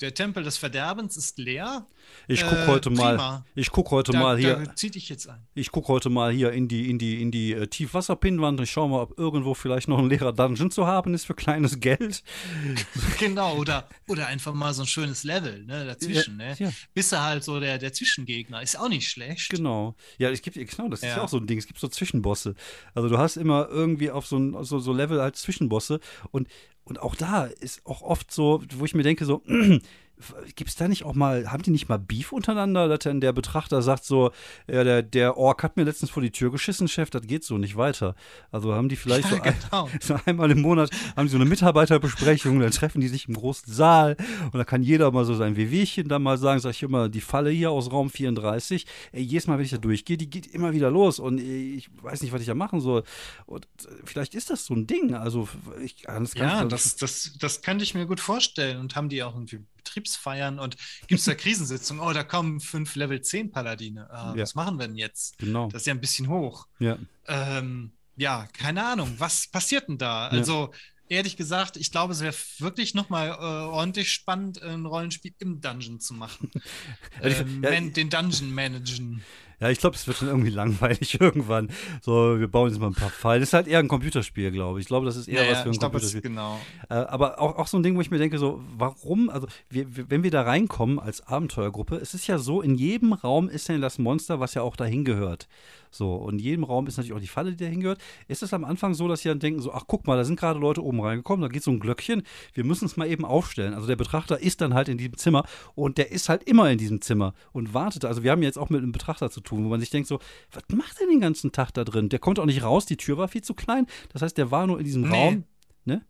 der 0.00 0.14
Tempel 0.14 0.42
des 0.42 0.56
Verderbens 0.56 1.16
ist 1.16 1.38
leer. 1.38 1.86
Ich 2.26 2.42
gucke 2.42 2.64
äh, 2.64 2.66
heute 2.66 2.90
mal. 2.90 3.16
Prima. 3.16 3.46
Ich 3.54 3.70
gucke 3.70 3.90
heute 3.90 4.12
da, 4.12 4.20
mal 4.20 4.38
hier. 4.38 4.56
Da 4.56 4.74
zieh 4.74 4.90
dich 4.90 5.08
jetzt 5.08 5.28
ein. 5.28 5.46
Ich 5.54 5.70
gucke 5.70 5.88
heute 5.88 6.08
mal 6.08 6.32
hier 6.32 6.52
in 6.52 6.68
die 6.68 6.88
in 6.90 6.98
die 6.98 7.20
in 7.20 7.30
die 7.30 7.52
äh, 7.52 7.66
Tiefwasserpinnwand. 7.66 8.60
Ich 8.60 8.70
schaue 8.70 8.88
mal, 8.88 9.02
ob 9.02 9.18
irgendwo 9.18 9.54
vielleicht 9.54 9.88
noch 9.88 9.98
ein 9.98 10.08
leerer 10.08 10.32
Dungeon 10.32 10.70
zu 10.70 10.86
haben 10.86 11.14
ist 11.14 11.26
für 11.26 11.34
kleines 11.34 11.80
Geld. 11.80 12.22
genau 13.18 13.56
oder 13.56 13.88
oder 14.08 14.26
einfach 14.26 14.54
mal 14.54 14.72
so 14.72 14.82
ein 14.82 14.88
schönes 14.88 15.24
Level 15.24 15.64
ne, 15.64 15.84
dazwischen. 15.84 16.40
Ja, 16.40 16.46
ne? 16.48 16.56
Ja. 16.58 16.70
Bist 16.94 17.12
du 17.12 17.20
halt 17.20 17.44
so 17.44 17.60
der 17.60 17.78
der 17.78 17.92
Zwischengegner 17.92 18.62
ist 18.62 18.78
auch 18.78 18.88
nicht 18.88 19.08
schlecht. 19.08 19.50
Genau. 19.50 19.94
Ja, 20.18 20.30
es 20.30 20.40
gibt 20.42 20.56
genau 20.56 20.88
das 20.88 21.02
ja. 21.02 21.10
ist 21.10 21.16
ja 21.16 21.22
auch 21.22 21.28
so 21.28 21.36
ein 21.36 21.46
Ding. 21.46 21.58
Es 21.58 21.66
gibt 21.66 21.78
so 21.78 21.88
Zwischenbosse. 21.88 22.54
Also 22.94 23.08
du 23.08 23.18
hast 23.18 23.36
immer 23.36 23.68
irgendwie 23.70 24.10
auf 24.10 24.26
so 24.26 24.38
ein 24.38 24.64
so, 24.64 24.78
so 24.78 24.92
Level 24.92 25.20
halt 25.20 25.36
Zwischenbosse 25.36 26.00
und 26.30 26.48
und 26.84 27.00
auch 27.00 27.14
da 27.14 27.44
ist 27.44 27.84
auch 27.86 28.02
oft 28.02 28.30
so, 28.32 28.62
wo 28.76 28.84
ich 28.84 28.94
mir 28.94 29.02
denke 29.02 29.24
so 29.24 29.42
gibt 30.54 30.70
es 30.70 30.76
da 30.76 30.88
nicht 30.88 31.04
auch 31.04 31.14
mal, 31.14 31.50
haben 31.50 31.62
die 31.62 31.70
nicht 31.70 31.88
mal 31.88 31.98
Beef 31.98 32.32
untereinander, 32.32 32.88
dass 32.88 33.00
dann 33.00 33.20
der 33.20 33.32
Betrachter 33.32 33.82
sagt 33.82 34.04
so, 34.04 34.30
ja, 34.68 34.84
der, 34.84 35.02
der 35.02 35.36
Ork 35.36 35.62
hat 35.62 35.76
mir 35.76 35.84
letztens 35.84 36.10
vor 36.10 36.22
die 36.22 36.30
Tür 36.30 36.50
geschissen, 36.50 36.88
Chef, 36.88 37.10
das 37.10 37.26
geht 37.26 37.44
so 37.44 37.58
nicht 37.58 37.76
weiter. 37.76 38.14
Also 38.50 38.74
haben 38.74 38.88
die 38.88 38.96
vielleicht 38.96 39.30
ja, 39.30 39.36
so, 39.36 39.42
genau. 39.42 39.84
ein, 39.86 39.98
so, 40.00 40.16
einmal 40.26 40.50
im 40.50 40.60
Monat, 40.60 40.90
haben 41.16 41.26
die 41.26 41.32
so 41.32 41.38
eine 41.38 41.46
Mitarbeiterbesprechung, 41.46 42.60
dann 42.60 42.70
treffen 42.70 43.00
die 43.00 43.08
sich 43.08 43.28
im 43.28 43.34
großen 43.34 43.72
Saal 43.72 44.16
und 44.52 44.58
da 44.58 44.64
kann 44.64 44.82
jeder 44.82 45.10
mal 45.10 45.24
so 45.24 45.34
sein 45.34 45.56
Wehwehchen 45.56 46.08
dann 46.08 46.22
mal 46.22 46.38
sagen, 46.38 46.60
sag 46.60 46.70
ich 46.70 46.82
immer, 46.82 47.08
die 47.08 47.20
Falle 47.20 47.50
hier 47.50 47.70
aus 47.70 47.90
Raum 47.90 48.10
34, 48.10 48.86
ey, 49.12 49.22
jedes 49.22 49.46
Mal, 49.46 49.58
wenn 49.58 49.64
ich 49.64 49.70
da 49.70 49.78
durchgehe, 49.78 50.16
die 50.16 50.28
geht 50.28 50.46
immer 50.48 50.72
wieder 50.72 50.90
los 50.90 51.18
und 51.18 51.40
ich 51.40 51.88
weiß 52.02 52.22
nicht, 52.22 52.32
was 52.32 52.40
ich 52.40 52.46
da 52.46 52.54
machen 52.54 52.80
soll. 52.80 53.04
Und 53.46 53.66
vielleicht 54.04 54.34
ist 54.34 54.50
das 54.50 54.66
so 54.66 54.74
ein 54.74 54.86
Ding, 54.86 55.14
also 55.14 55.48
ich 55.82 56.02
kann 56.02 56.22
es 56.22 56.34
Ja, 56.34 56.64
das, 56.64 56.96
das, 56.96 57.36
das 57.38 57.62
könnte 57.62 57.84
ich 57.84 57.94
mir 57.94 58.06
gut 58.06 58.20
vorstellen 58.20 58.78
und 58.78 58.96
haben 58.96 59.08
die 59.08 59.22
auch 59.22 59.34
irgendwie 59.34 59.60
Betriebsfeiern 59.82 60.58
und 60.58 60.76
gibt 61.06 61.20
es 61.20 61.24
da 61.24 61.34
Krisensitzungen? 61.36 62.02
Oh, 62.02 62.12
da 62.12 62.22
kommen 62.22 62.60
fünf 62.60 62.94
Level 62.96 63.20
10 63.20 63.50
Paladine. 63.50 64.08
Äh, 64.10 64.14
ja. 64.14 64.36
Was 64.36 64.54
machen 64.54 64.78
wir 64.78 64.86
denn 64.86 64.96
jetzt? 64.96 65.38
Genau. 65.38 65.68
Das 65.68 65.82
ist 65.82 65.86
ja 65.86 65.94
ein 65.94 66.00
bisschen 66.00 66.28
hoch. 66.28 66.66
Ja. 66.78 66.98
Ähm, 67.26 67.92
ja, 68.16 68.46
keine 68.52 68.84
Ahnung. 68.84 69.14
Was 69.18 69.48
passiert 69.48 69.88
denn 69.88 69.98
da? 69.98 70.28
Also, 70.28 70.72
ehrlich 71.08 71.36
gesagt, 71.36 71.76
ich 71.76 71.90
glaube, 71.90 72.12
es 72.12 72.20
wäre 72.20 72.34
wirklich 72.58 72.94
nochmal 72.94 73.28
äh, 73.28 73.32
ordentlich 73.32 74.12
spannend, 74.12 74.62
ein 74.62 74.86
Rollenspiel 74.86 75.34
im 75.38 75.60
Dungeon 75.60 76.00
zu 76.00 76.14
machen. 76.14 76.50
ähm, 77.22 77.62
ja, 77.62 77.80
den 77.80 78.10
Dungeon 78.10 78.52
managen. 78.52 79.22
Ja, 79.60 79.68
ich 79.68 79.78
glaube, 79.78 79.96
es 79.96 80.06
wird 80.06 80.16
schon 80.16 80.28
irgendwie 80.28 80.50
langweilig 80.50 81.20
irgendwann. 81.20 81.68
So, 82.00 82.40
wir 82.40 82.48
bauen 82.48 82.70
jetzt 82.70 82.80
mal 82.80 82.88
ein 82.88 82.94
paar 82.94 83.10
Pfeile. 83.10 83.40
Das 83.40 83.50
ist 83.50 83.52
halt 83.52 83.66
eher 83.66 83.78
ein 83.78 83.88
Computerspiel, 83.88 84.50
glaube 84.50 84.78
ich. 84.78 84.84
Ich 84.84 84.88
glaube, 84.88 85.04
das 85.06 85.16
ist 85.16 85.28
eher 85.28 85.44
ja, 85.44 85.52
was 85.52 85.60
für 85.60 85.68
ein 85.68 85.72
glaub, 85.72 85.92
Computerspiel. 85.92 86.22
genau. 86.22 86.58
Äh, 86.88 86.94
aber 86.94 87.40
auch, 87.40 87.56
auch 87.56 87.66
so 87.66 87.76
ein 87.78 87.82
Ding, 87.82 87.96
wo 87.96 88.00
ich 88.00 88.10
mir 88.10 88.18
denke, 88.18 88.38
so, 88.38 88.62
warum, 88.76 89.28
also, 89.28 89.46
wir, 89.68 89.86
wenn 90.08 90.22
wir 90.22 90.30
da 90.30 90.42
reinkommen 90.42 90.98
als 90.98 91.26
Abenteuergruppe, 91.26 91.96
es 91.96 92.14
ist 92.14 92.26
ja 92.26 92.38
so, 92.38 92.62
in 92.62 92.74
jedem 92.74 93.12
Raum 93.12 93.48
ist 93.48 93.68
ja 93.68 93.76
das 93.78 93.98
Monster, 93.98 94.40
was 94.40 94.54
ja 94.54 94.62
auch 94.62 94.76
dahin 94.76 95.04
gehört. 95.04 95.46
So, 95.90 96.14
und 96.14 96.34
in 96.34 96.38
jedem 96.38 96.64
Raum 96.64 96.86
ist 96.86 96.96
natürlich 96.96 97.16
auch 97.16 97.20
die 97.20 97.26
Falle, 97.26 97.50
die 97.50 97.64
dahin 97.64 97.80
gehört. 97.80 98.00
Ist 98.28 98.42
es 98.42 98.54
am 98.54 98.64
Anfang 98.64 98.94
so, 98.94 99.08
dass 99.08 99.22
sie 99.22 99.28
dann 99.28 99.40
denken, 99.40 99.60
so, 99.60 99.72
ach 99.72 99.84
guck 99.86 100.06
mal, 100.06 100.16
da 100.16 100.24
sind 100.24 100.38
gerade 100.38 100.58
Leute 100.58 100.84
oben 100.84 101.00
reingekommen, 101.00 101.42
da 101.42 101.48
geht 101.48 101.62
so 101.62 101.70
ein 101.70 101.80
Glöckchen, 101.80 102.22
wir 102.54 102.64
müssen 102.64 102.84
es 102.84 102.96
mal 102.96 103.08
eben 103.08 103.24
aufstellen. 103.24 103.74
Also 103.74 103.86
der 103.86 103.96
Betrachter 103.96 104.40
ist 104.40 104.60
dann 104.60 104.74
halt 104.74 104.88
in 104.88 104.98
diesem 104.98 105.16
Zimmer 105.16 105.44
und 105.74 105.98
der 105.98 106.12
ist 106.12 106.28
halt 106.28 106.44
immer 106.44 106.70
in 106.70 106.78
diesem 106.78 107.00
Zimmer 107.00 107.34
und 107.52 107.74
wartet. 107.74 108.04
Also 108.04 108.22
wir 108.22 108.30
haben 108.30 108.42
jetzt 108.42 108.58
auch 108.58 108.70
mit 108.70 108.82
einem 108.82 108.92
Betrachter 108.92 109.30
zu 109.30 109.40
tun, 109.40 109.64
wo 109.64 109.68
man 109.68 109.80
sich 109.80 109.90
denkt, 109.90 110.08
so, 110.08 110.20
was 110.52 110.62
macht 110.68 111.00
er 111.00 111.06
den 111.06 111.20
ganzen 111.20 111.52
Tag 111.52 111.72
da 111.72 111.84
drin? 111.84 112.08
Der 112.08 112.18
konnte 112.18 112.40
auch 112.40 112.46
nicht 112.46 112.62
raus, 112.62 112.86
die 112.86 112.96
Tür 112.96 113.18
war 113.18 113.28
viel 113.28 113.42
zu 113.42 113.54
klein. 113.54 113.86
Das 114.12 114.22
heißt, 114.22 114.38
der 114.38 114.50
war 114.50 114.66
nur 114.66 114.78
in 114.78 114.84
diesem 114.84 115.02
nee. 115.02 115.16
Raum. 115.16 115.44
Ne? 115.84 116.04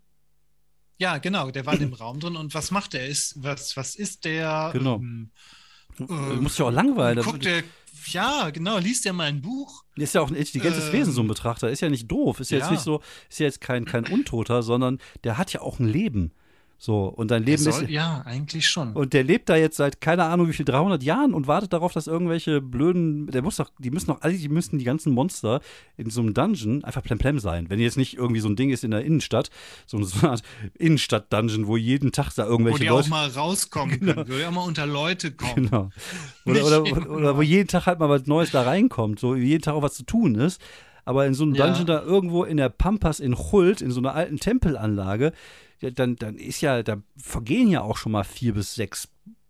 Ja, 0.98 1.18
genau, 1.18 1.50
der 1.50 1.64
war 1.64 1.74
in 1.74 1.80
dem 1.80 1.92
Raum 1.94 2.20
drin. 2.20 2.36
Und 2.36 2.54
was 2.54 2.70
macht 2.70 2.94
er? 2.94 3.06
Ist, 3.06 3.42
was, 3.42 3.76
was 3.76 3.94
ist 3.94 4.24
der? 4.26 4.70
Genau. 4.72 4.96
Ähm, 4.96 5.30
äh, 5.98 6.36
muss 6.36 6.58
ja 6.58 6.66
auch 6.66 6.70
langweilen. 6.70 7.22
Guckt 7.22 7.44
der, 7.44 7.62
ja, 8.06 8.50
genau, 8.50 8.78
liest 8.78 9.04
ja 9.04 9.12
mal 9.12 9.24
ein 9.24 9.42
Buch. 9.42 9.84
Ist 9.96 10.14
ja 10.14 10.20
auch 10.20 10.30
ein 10.30 10.36
intelligentes 10.36 10.86
ähm, 10.86 10.92
Wesen, 10.92 11.12
so 11.12 11.22
ein 11.22 11.28
Betrachter. 11.28 11.70
Ist 11.70 11.80
ja 11.80 11.88
nicht 11.88 12.10
doof. 12.10 12.40
Ist 12.40 12.50
ja, 12.50 12.58
jetzt 12.58 12.70
nicht 12.70 12.82
so, 12.82 13.02
ist 13.28 13.40
ja 13.40 13.46
jetzt 13.46 13.60
kein, 13.60 13.84
kein 13.84 14.06
Untoter, 14.06 14.62
sondern 14.62 14.98
der 15.24 15.38
hat 15.38 15.52
ja 15.52 15.60
auch 15.60 15.78
ein 15.78 15.88
Leben. 15.88 16.32
So, 16.82 17.04
und 17.08 17.30
dein 17.30 17.42
Leben 17.44 17.62
soll, 17.62 17.82
ist. 17.82 17.90
Ja, 17.90 18.22
eigentlich 18.24 18.66
schon. 18.66 18.94
Und 18.94 19.12
der 19.12 19.22
lebt 19.22 19.50
da 19.50 19.56
jetzt 19.56 19.76
seit 19.76 20.00
keine 20.00 20.24
Ahnung 20.24 20.48
wie 20.48 20.54
viel, 20.54 20.64
300 20.64 21.02
Jahren 21.02 21.34
und 21.34 21.46
wartet 21.46 21.74
darauf, 21.74 21.92
dass 21.92 22.06
irgendwelche 22.06 22.62
blöden. 22.62 23.26
Der 23.26 23.42
muss 23.42 23.56
doch, 23.56 23.70
die 23.78 23.90
müssen 23.90 24.06
doch, 24.06 24.22
alle, 24.22 24.32
die 24.32 24.48
müssten 24.48 24.78
die 24.78 24.86
ganzen 24.86 25.12
Monster 25.12 25.60
in 25.98 26.08
so 26.08 26.22
einem 26.22 26.32
Dungeon 26.32 26.82
einfach 26.82 27.02
plemplem 27.02 27.38
sein. 27.38 27.68
Wenn 27.68 27.80
jetzt 27.80 27.98
nicht 27.98 28.16
irgendwie 28.16 28.40
so 28.40 28.48
ein 28.48 28.56
Ding 28.56 28.70
ist 28.70 28.82
in 28.82 28.92
der 28.92 29.04
Innenstadt, 29.04 29.50
so, 29.84 30.02
so 30.02 30.20
eine 30.20 30.30
Art 30.30 30.42
Innenstadt-Dungeon, 30.78 31.66
wo 31.66 31.76
jeden 31.76 32.12
Tag 32.12 32.32
da 32.34 32.46
irgendwelche 32.46 32.76
wo 32.76 32.78
die 32.78 32.88
Leute. 32.88 33.04
auch 33.04 33.08
mal 33.10 33.28
rauskommen 33.28 33.90
genau. 34.00 34.14
können, 34.14 34.28
wo 34.30 34.36
ja 34.36 34.50
mal 34.50 34.64
unter 34.64 34.86
Leute 34.86 35.32
kommen. 35.32 35.66
Genau. 35.66 35.90
Oder, 36.46 36.64
oder, 36.64 36.82
oder, 36.82 37.10
oder, 37.10 37.36
wo 37.36 37.42
jeden 37.42 37.68
Tag 37.68 37.84
halt 37.84 37.98
mal 37.98 38.08
was 38.08 38.24
Neues 38.24 38.52
da 38.52 38.62
reinkommt, 38.62 39.20
so 39.20 39.34
jeden 39.34 39.60
Tag 39.60 39.74
auch 39.74 39.82
was 39.82 39.92
zu 39.92 40.04
tun 40.04 40.34
ist. 40.34 40.62
Aber 41.04 41.26
in 41.26 41.34
so 41.34 41.44
einem 41.44 41.52
Dungeon 41.52 41.86
ja. 41.86 41.98
da 41.98 42.02
irgendwo 42.02 42.44
in 42.44 42.56
der 42.56 42.70
Pampas 42.70 43.20
in 43.20 43.34
Chult, 43.34 43.82
in 43.82 43.90
so 43.90 44.00
einer 44.00 44.14
alten 44.14 44.38
Tempelanlage, 44.38 45.32
dann, 45.80 46.16
dann 46.16 46.36
ist 46.36 46.60
ja, 46.60 46.82
da 46.82 47.02
vergehen 47.16 47.68
ja 47.68 47.80
auch 47.82 47.96
schon 47.96 48.12
mal 48.12 48.24
vier 48.24 48.54
bis 48.54 48.74
sechs 48.74 49.08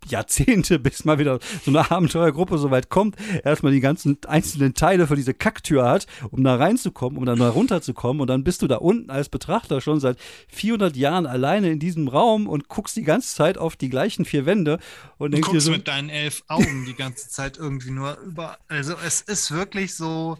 Jahrzehnte, 0.08 0.78
bis 0.78 1.04
mal 1.04 1.18
wieder 1.18 1.38
so 1.64 1.70
eine 1.70 1.90
Abenteuergruppe 1.90 2.58
so 2.58 2.70
weit 2.70 2.88
kommt, 2.88 3.16
erstmal 3.44 3.72
die 3.72 3.80
ganzen 3.80 4.18
einzelnen 4.26 4.74
Teile 4.74 5.06
für 5.06 5.16
diese 5.16 5.34
Kacktür 5.34 5.88
hat, 5.88 6.06
um 6.30 6.42
da 6.44 6.56
reinzukommen, 6.56 7.18
um 7.18 7.26
dann 7.26 7.38
da 7.38 7.50
runterzukommen. 7.50 8.20
Und 8.20 8.28
dann 8.28 8.44
bist 8.44 8.62
du 8.62 8.66
da 8.66 8.76
unten 8.76 9.10
als 9.10 9.28
Betrachter 9.28 9.80
schon 9.80 10.00
seit 10.00 10.18
400 10.48 10.96
Jahren 10.96 11.26
alleine 11.26 11.70
in 11.70 11.78
diesem 11.78 12.08
Raum 12.08 12.46
und 12.46 12.68
guckst 12.68 12.96
die 12.96 13.02
ganze 13.02 13.34
Zeit 13.34 13.58
auf 13.58 13.76
die 13.76 13.88
gleichen 13.88 14.24
vier 14.24 14.46
Wände 14.46 14.78
und 15.18 15.32
du 15.32 15.40
guckst 15.40 15.66
so, 15.66 15.72
mit 15.72 15.88
deinen 15.88 16.08
elf 16.08 16.42
Augen 16.48 16.84
die 16.86 16.94
ganze 16.94 17.28
Zeit 17.28 17.58
irgendwie 17.58 17.90
nur 17.90 18.18
über, 18.18 18.58
also 18.68 18.94
es 19.04 19.20
ist 19.20 19.50
wirklich 19.50 19.94
so, 19.94 20.38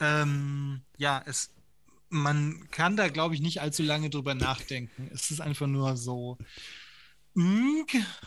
ähm, 0.00 0.80
ja, 0.98 1.22
es 1.26 1.50
man 2.08 2.68
kann 2.70 2.96
da, 2.96 3.08
glaube 3.08 3.34
ich, 3.34 3.40
nicht 3.40 3.60
allzu 3.60 3.82
lange 3.82 4.10
drüber 4.10 4.34
nachdenken. 4.34 5.10
Es 5.12 5.30
ist 5.30 5.40
einfach 5.40 5.66
nur 5.66 5.96
so. 5.96 6.38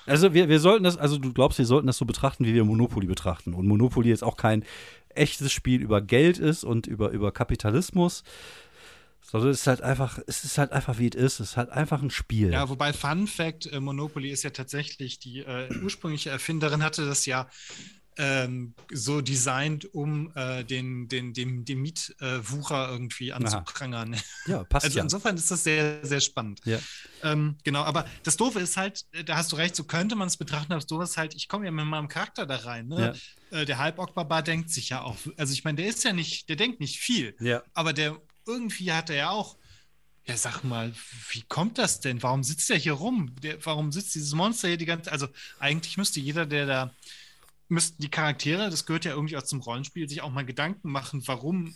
Also 0.06 0.34
wir, 0.34 0.50
wir 0.50 0.60
sollten 0.60 0.84
das, 0.84 0.98
also 0.98 1.18
du 1.18 1.34
glaubst, 1.34 1.58
wir 1.58 1.66
sollten 1.66 1.88
das 1.88 1.98
so 1.98 2.06
betrachten, 2.06 2.46
wie 2.46 2.54
wir 2.54 2.64
Monopoly 2.64 3.08
betrachten. 3.08 3.54
Und 3.54 3.68
Monopoly 3.68 4.10
jetzt 4.10 4.24
auch 4.24 4.38
kein 4.38 4.64
echtes 5.10 5.52
Spiel 5.52 5.82
über 5.82 6.02
Geld 6.02 6.38
ist 6.38 6.64
und 6.64 6.86
über, 6.86 7.10
über 7.10 7.32
Kapitalismus, 7.32 8.24
sondern 9.22 9.50
es 9.50 9.62
ist 9.62 9.68
halt 9.68 9.82
einfach, 9.82 10.20
es 10.28 10.44
ist 10.44 10.58
halt 10.58 10.72
einfach, 10.72 11.00
wie 11.00 11.08
es 11.08 11.16
ist. 11.16 11.40
Es 11.40 11.52
ist 11.52 11.58
halt 11.58 11.70
einfach 11.70 12.02
ein 12.02 12.12
Spiel. 12.12 12.52
Ja, 12.52 12.70
wobei 12.70 12.94
Fun 12.94 13.28
Fact, 13.28 13.66
äh, 13.72 13.80
Monopoly 13.80 14.30
ist 14.30 14.44
ja 14.44 14.52
tatsächlich, 14.52 15.20
die 15.20 15.40
äh, 15.40 15.70
ursprüngliche 15.84 16.30
Erfinderin 16.30 16.84
hatte 16.84 17.06
das 17.06 17.26
ja 17.26 17.50
ähm, 18.20 18.74
so 18.92 19.22
designt, 19.22 19.94
um 19.94 20.30
äh, 20.36 20.66
den, 20.66 21.08
den, 21.08 21.34
den, 21.34 21.64
den 21.64 21.80
Mietwucher 21.82 22.90
äh, 22.90 22.92
irgendwie 22.92 23.32
anzuprangern. 23.32 24.16
Ja, 24.46 24.64
passt 24.70 24.86
Also 24.86 24.98
ja. 24.98 25.04
insofern 25.04 25.38
ist 25.38 25.50
das 25.50 25.64
sehr, 25.64 26.06
sehr 26.06 26.20
spannend. 26.20 26.60
Ja. 26.66 26.80
Ähm, 27.24 27.56
genau, 27.64 27.82
aber 27.84 28.06
das 28.24 28.36
Doofe 28.36 28.60
ist 28.60 28.76
halt, 28.76 29.06
äh, 29.14 29.24
da 29.24 29.38
hast 29.38 29.54
du 29.54 29.56
recht, 29.56 29.74
so 29.74 29.86
könnte 29.86 30.18
man 30.18 30.28
es 30.28 30.36
betrachten, 30.36 30.74
aber 30.74 30.82
das 30.82 30.88
Doofe 30.88 31.06
ist 31.06 31.16
halt, 31.16 31.34
ich 31.34 31.48
komme 31.48 31.64
ja 31.64 31.72
mit 31.72 31.86
meinem 31.86 32.10
Charakter 32.10 32.46
da 32.46 32.58
rein. 32.58 32.90
Ne? 32.90 33.16
Ja. 33.52 33.60
Äh, 33.60 33.66
der 33.66 33.78
Halbokbaba 33.78 34.42
denkt 34.42 34.70
sich 34.70 34.90
ja 34.90 35.02
auch, 35.02 35.16
also 35.38 35.54
ich 35.54 35.64
meine, 35.64 35.78
der 35.78 35.88
ist 35.88 36.04
ja 36.04 36.12
nicht, 36.12 36.50
der 36.50 36.58
denkt 36.58 36.82
nicht 36.82 37.00
viel, 37.00 37.36
ja. 37.40 37.64
aber 37.74 37.94
der 37.94 38.18
irgendwie 38.46 38.92
hat 38.92 39.10
er 39.10 39.16
ja 39.16 39.30
auch 39.30 39.56
ja, 40.26 40.38
sag 40.38 40.64
mal, 40.64 40.94
wie 41.32 41.42
kommt 41.42 41.80
das 41.80 42.02
denn? 42.02 42.22
Warum 42.22 42.44
sitzt 42.44 42.70
der 42.70 42.78
hier 42.78 42.94
rum? 42.94 43.34
Der, 43.42 43.66
warum 43.66 43.92
sitzt 43.92 44.14
dieses 44.14 44.34
Monster 44.34 44.68
hier 44.68 44.78
die 44.78 44.86
ganze 44.86 45.12
Also 45.12 45.28
eigentlich 45.58 45.98
müsste 45.98 46.20
jeder, 46.20 46.46
der 46.46 46.68
da 46.68 46.94
müssten 47.70 48.02
die 48.02 48.10
Charaktere, 48.10 48.70
das 48.70 48.86
gehört 48.86 49.06
ja 49.06 49.14
irgendwie 49.14 49.38
auch 49.38 49.44
zum 49.44 49.62
Rollenspiel, 49.62 50.10
sich 50.10 50.22
auch 50.22 50.32
mal 50.32 50.46
Gedanken 50.46 50.92
machen, 50.92 51.24
warum, 51.26 51.76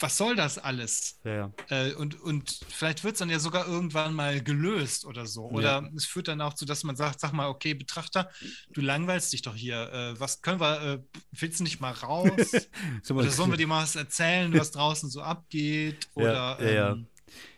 was 0.00 0.16
soll 0.16 0.34
das 0.34 0.58
alles? 0.58 1.20
Ja, 1.24 1.34
ja. 1.34 1.52
Äh, 1.68 1.94
und, 1.94 2.20
und 2.20 2.60
vielleicht 2.68 3.04
wird 3.04 3.14
es 3.14 3.20
dann 3.20 3.30
ja 3.30 3.38
sogar 3.38 3.66
irgendwann 3.66 4.12
mal 4.12 4.42
gelöst 4.42 5.04
oder 5.06 5.26
so. 5.26 5.44
Oder 5.44 5.82
ja. 5.82 5.90
es 5.96 6.04
führt 6.04 6.28
dann 6.28 6.40
auch 6.40 6.54
zu, 6.54 6.66
dass 6.66 6.82
man 6.82 6.96
sagt, 6.96 7.20
sag 7.20 7.32
mal, 7.32 7.48
okay, 7.48 7.74
Betrachter, 7.74 8.30
du 8.72 8.80
langweilst 8.80 9.32
dich 9.32 9.42
doch 9.42 9.54
hier. 9.54 9.92
Äh, 9.92 10.20
was 10.20 10.42
können 10.42 10.60
wir, 10.60 10.82
äh, 10.82 10.98
willst 11.32 11.60
du 11.60 11.64
nicht 11.64 11.80
mal 11.80 11.92
raus? 11.92 12.30
oder 13.10 13.30
sollen 13.30 13.52
wir 13.52 13.56
dir 13.56 13.68
mal 13.68 13.84
was 13.84 13.96
erzählen, 13.96 14.52
was 14.52 14.72
draußen 14.72 15.08
so 15.08 15.22
abgeht? 15.22 16.08
Oder, 16.14 16.58
ähm, 16.60 17.06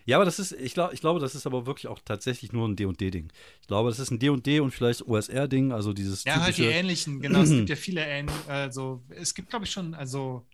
ja, 0.07 0.16
aber 0.16 0.25
das 0.25 0.38
ist, 0.38 0.53
ich, 0.53 0.75
glaub, 0.75 0.92
ich 0.92 1.01
glaube, 1.01 1.21
das 1.21 1.35
ist 1.35 1.47
aber 1.47 1.66
wirklich 1.66 1.88
auch 1.88 1.99
tatsächlich 2.05 2.53
nur 2.53 2.66
ein 2.66 2.77
D&D-Ding. 2.77 3.31
Ich 3.61 3.66
glaube, 3.66 3.90
das 3.90 3.99
ist 3.99 4.11
ein 4.11 4.19
D&D 4.19 4.61
und 4.61 4.71
vielleicht 4.71 5.07
OSR-Ding, 5.07 5.73
also 5.73 5.92
dieses 5.92 6.25
Ja, 6.25 6.40
halt 6.40 6.57
die 6.57 6.64
ähnlichen, 6.64 7.21
genau. 7.21 7.40
es 7.42 7.51
gibt 7.51 7.69
ja 7.69 7.77
viele 7.77 8.07
ähnliche, 8.07 8.38
also 8.49 9.03
es 9.11 9.35
gibt, 9.35 9.51
glaube 9.51 9.64
ich, 9.64 9.71
schon, 9.71 9.95
also 9.95 10.47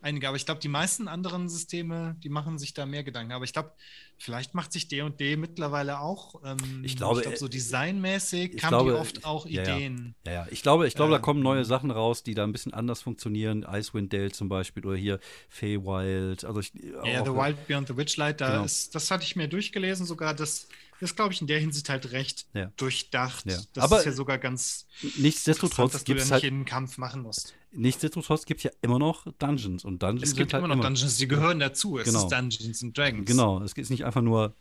einige, 0.00 0.28
aber 0.28 0.36
ich 0.36 0.46
glaube, 0.46 0.60
die 0.60 0.68
meisten 0.68 1.08
anderen 1.08 1.48
Systeme, 1.48 2.16
die 2.22 2.28
machen 2.28 2.58
sich 2.58 2.74
da 2.74 2.86
mehr 2.86 3.04
Gedanken. 3.04 3.32
Aber 3.32 3.44
ich 3.44 3.52
glaube, 3.52 3.72
vielleicht 4.18 4.54
macht 4.54 4.72
sich 4.72 4.88
D&D 4.88 5.36
mittlerweile 5.36 6.00
auch, 6.00 6.42
ähm, 6.44 6.82
ich 6.82 6.96
glaube, 6.96 7.20
ich 7.20 7.22
glaube 7.24 7.38
so 7.38 7.46
äh, 7.46 7.50
designmäßig 7.50 8.62
haben 8.62 8.70
glaube, 8.70 8.92
die 8.92 8.98
oft 8.98 9.24
auch 9.24 9.46
ja, 9.46 9.62
Ideen. 9.62 10.14
Ja, 10.26 10.32
ja, 10.32 10.46
ich 10.50 10.62
glaube, 10.62 10.86
ich 10.86 10.94
glaube, 10.94 11.12
äh, 11.12 11.16
da 11.16 11.20
kommen 11.20 11.42
neue 11.42 11.64
Sachen 11.64 11.90
raus, 11.90 12.22
die 12.22 12.34
da 12.34 12.44
ein 12.44 12.52
bisschen 12.52 12.74
anders 12.74 13.02
funktionieren. 13.02 13.66
Icewind 13.70 14.12
Dale 14.12 14.32
zum 14.32 14.48
Beispiel 14.48 14.84
oder 14.84 14.96
hier 14.96 15.20
Feywild. 15.48 16.44
Also 16.44 16.60
ich, 16.60 16.72
ja, 16.74 17.24
The 17.24 17.32
Wild 17.32 17.66
Beyond 17.66 17.88
the 17.88 17.96
Witchlight, 17.96 18.40
da 18.40 18.50
genau. 18.50 18.64
ist, 18.64 18.94
das 18.94 19.10
hatte 19.10 19.24
ich 19.24 19.36
mir 19.36 19.48
durchgelesen 19.48 20.06
sogar, 20.06 20.34
das 20.34 20.68
ist, 21.00 21.16
glaube 21.16 21.32
ich, 21.32 21.40
in 21.40 21.46
der 21.46 21.58
Hinsicht 21.58 21.88
halt 21.88 22.12
recht 22.12 22.46
ja. 22.54 22.72
durchdacht. 22.76 23.46
Ja. 23.46 23.58
Das 23.72 23.84
Aber 23.84 23.98
ist 23.98 24.06
ja 24.06 24.12
sogar 24.12 24.38
ganz 24.38 24.86
nichtsdestotrotz 25.16 26.04
gibt 26.04 26.20
es 26.20 26.28
ja 26.28 26.34
halt, 26.34 26.44
jeden 26.44 26.64
Kampf 26.64 26.98
machen 26.98 27.22
musst. 27.22 27.54
Nichtsdestotrotz 27.72 28.44
gibt 28.44 28.58
es 28.60 28.64
ja 28.64 28.70
immer 28.82 28.98
noch 28.98 29.26
Dungeons 29.38 29.84
und 29.84 30.02
Dungeons 30.02 30.30
Es 30.30 30.36
gibt 30.36 30.52
halt 30.52 30.64
immer 30.64 30.74
noch 30.74 30.82
Dungeons, 30.82 31.16
die 31.16 31.28
gehören 31.28 31.58
dazu. 31.58 31.98
Es 31.98 32.04
genau. 32.04 32.24
ist 32.24 32.28
Dungeons 32.28 32.82
and 32.82 32.96
Dragons. 32.96 33.26
Genau, 33.26 33.62
es 33.62 33.72
ist 33.72 33.90
nicht 33.90 34.04
einfach 34.04 34.22
nur 34.22 34.54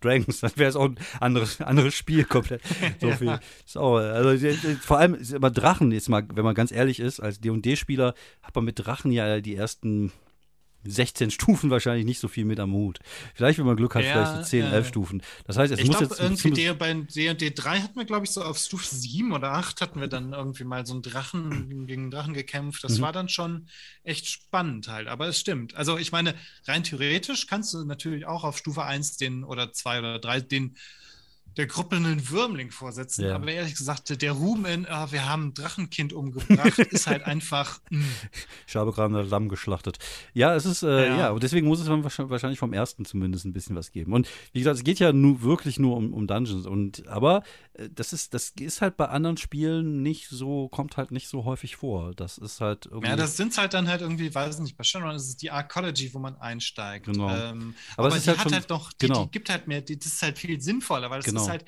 Dragons, 0.00 0.40
dann 0.40 0.52
wäre 0.56 0.68
es 0.68 0.76
auch 0.76 0.84
ein 0.84 0.98
anderes, 1.20 1.60
anderes 1.60 1.94
Spiel 1.94 2.24
komplett. 2.24 2.62
So 3.00 3.08
ja. 3.08 3.16
viel. 3.16 3.40
So, 3.66 3.96
also 3.96 4.48
vor 4.80 4.98
allem 4.98 5.14
immer 5.14 5.50
Drachen, 5.50 5.90
jetzt 5.92 6.08
mal, 6.08 6.26
wenn 6.32 6.44
man 6.44 6.54
ganz 6.54 6.70
ehrlich 6.70 7.00
ist, 7.00 7.20
als 7.20 7.40
D&D-Spieler 7.40 8.14
hat 8.42 8.54
man 8.54 8.64
mit 8.64 8.78
Drachen 8.78 9.10
ja 9.10 9.40
die 9.40 9.56
ersten 9.56 10.12
16 10.84 11.30
Stufen 11.30 11.70
wahrscheinlich 11.70 12.04
nicht 12.04 12.20
so 12.20 12.28
viel 12.28 12.44
mit 12.44 12.60
am 12.60 12.72
Hut. 12.72 12.98
Vielleicht, 13.34 13.58
wenn 13.58 13.66
man 13.66 13.76
Glück 13.76 13.94
hat, 13.94 14.04
ja, 14.04 14.12
vielleicht 14.12 14.44
so 14.44 14.50
10, 14.50 14.64
äh, 14.64 14.70
11 14.70 14.88
Stufen. 14.88 15.22
Das 15.46 15.56
heißt, 15.56 15.72
es 15.72 15.80
ich 15.80 15.86
muss 15.86 15.98
glaub, 15.98 16.10
jetzt. 16.10 16.20
Irgendwie 16.20 16.50
der, 16.50 16.74
bei 16.74 16.94
D&D 16.94 17.50
3 17.50 17.80
hatten 17.80 17.98
wir, 17.98 18.04
glaube 18.04 18.24
ich, 18.26 18.30
so 18.30 18.42
auf 18.42 18.58
Stufe 18.58 18.94
7 18.94 19.32
oder 19.32 19.52
8 19.52 19.80
hatten 19.80 20.00
wir 20.00 20.08
dann 20.08 20.32
irgendwie 20.32 20.64
mal 20.64 20.86
so 20.86 20.94
einen 20.94 21.02
Drachen 21.02 21.68
gegen 21.86 22.02
einen 22.02 22.10
Drachen 22.10 22.34
gekämpft. 22.34 22.84
Das 22.84 22.98
mhm. 22.98 23.02
war 23.02 23.12
dann 23.12 23.28
schon 23.28 23.66
echt 24.02 24.26
spannend 24.26 24.88
halt. 24.88 25.08
Aber 25.08 25.28
es 25.28 25.40
stimmt. 25.40 25.74
Also, 25.74 25.98
ich 25.98 26.12
meine, 26.12 26.34
rein 26.66 26.84
theoretisch 26.84 27.46
kannst 27.46 27.74
du 27.74 27.84
natürlich 27.84 28.26
auch 28.26 28.44
auf 28.44 28.58
Stufe 28.58 28.84
1 28.84 29.16
den 29.16 29.44
oder 29.44 29.72
2 29.72 29.98
oder 29.98 30.18
3 30.18 30.40
den 30.40 30.76
der 31.56 31.66
Gruppe 31.66 31.96
einen 31.96 32.28
Würmling 32.30 32.70
vorsetzen. 32.70 33.26
Ja. 33.26 33.36
Aber 33.36 33.50
ehrlich 33.50 33.74
gesagt, 33.74 34.20
der 34.20 34.32
Ruhm 34.32 34.64
in, 34.66 34.86
oh, 34.86 35.06
wir 35.10 35.28
haben 35.28 35.48
ein 35.48 35.54
Drachenkind 35.54 36.12
umgebracht, 36.12 36.78
ist 36.90 37.06
halt 37.06 37.24
einfach. 37.24 37.80
Mh. 37.90 38.00
Mm. 38.00 38.04
Ich 38.66 38.76
habe 38.76 38.92
gerade 38.92 39.16
ein 39.16 39.28
Lamm 39.28 39.48
geschlachtet. 39.48 39.98
Ja, 40.32 40.54
es 40.54 40.66
ist, 40.66 40.82
äh, 40.82 41.08
ja. 41.08 41.16
ja. 41.16 41.38
deswegen 41.38 41.66
muss 41.66 41.80
es 41.80 41.88
wahrscheinlich 41.88 42.58
vom 42.58 42.72
ersten 42.72 43.04
zumindest 43.04 43.44
ein 43.44 43.52
bisschen 43.52 43.76
was 43.76 43.92
geben. 43.92 44.12
Und 44.12 44.28
wie 44.52 44.58
gesagt, 44.60 44.78
es 44.78 44.84
geht 44.84 44.98
ja 44.98 45.12
nur, 45.12 45.42
wirklich 45.42 45.78
nur 45.78 45.96
um, 45.96 46.12
um 46.12 46.26
Dungeons. 46.26 46.66
Und, 46.66 47.06
aber 47.08 47.42
äh, 47.74 47.88
das 47.94 48.12
ist, 48.12 48.34
das 48.34 48.52
ist 48.58 48.80
halt 48.80 48.96
bei 48.96 49.06
anderen 49.06 49.36
Spielen 49.36 50.02
nicht 50.02 50.28
so, 50.28 50.68
kommt 50.68 50.96
halt 50.96 51.10
nicht 51.10 51.28
so 51.28 51.44
häufig 51.44 51.76
vor. 51.76 52.14
Das 52.14 52.38
ist 52.38 52.60
halt 52.60 52.86
irgendwie. 52.86 53.08
Ja, 53.08 53.16
das 53.16 53.36
sind 53.36 53.56
halt 53.58 53.74
dann 53.74 53.88
halt 53.88 54.00
irgendwie, 54.00 54.34
weiß 54.34 54.58
nicht, 54.60 54.76
bei 54.76 54.84
Shadowrun 54.84 55.16
ist 55.16 55.28
es 55.28 55.36
die 55.36 55.50
Arcology, 55.50 56.12
wo 56.14 56.18
man 56.18 56.36
einsteigt. 56.36 57.06
Genau. 57.06 57.28
Ähm, 57.28 57.74
aber, 57.96 58.08
aber 58.08 58.18
die 58.18 58.26
halt 58.26 58.38
hat 58.38 58.44
schon, 58.44 58.52
halt 58.52 58.70
doch, 58.70 58.92
die, 58.92 59.06
genau. 59.06 59.24
die 59.24 59.30
gibt 59.30 59.50
halt 59.50 59.66
mehr, 59.66 59.80
die, 59.80 59.98
das 59.98 60.06
ist 60.06 60.22
halt 60.22 60.38
viel 60.38 60.60
sinnvoller, 60.60 61.10
weil 61.10 61.20
es 61.20 61.26
genau. 61.26 61.42
ist 61.42 61.43
halt 61.48 61.64